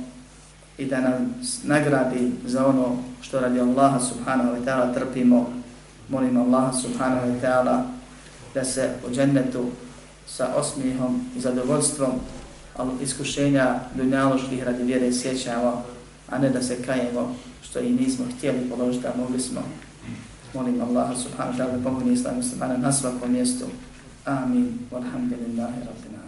[0.78, 1.34] i da nam
[1.64, 5.52] nagradi za ono što radi Allaha subhanahu wa ta'ala trpimo.
[6.08, 7.82] Molim Allaha subhanahu wa ta'ala
[8.54, 9.64] da se u džennetu
[10.26, 12.10] sa osmihom i zadovoljstvom
[13.02, 15.84] iskušenja dunjaloških radi vjere sjećamo,
[16.30, 19.60] a ne da se kajemo što i nismo htjeli položiti, a mogli smo.
[20.54, 22.42] Molim Allaha subhanahu wa ta'ala da pomogne islamu
[22.78, 23.64] na svakom mjestu.
[24.24, 24.78] Amin.
[24.92, 26.27] Walhamdulillahi rabbil alamin.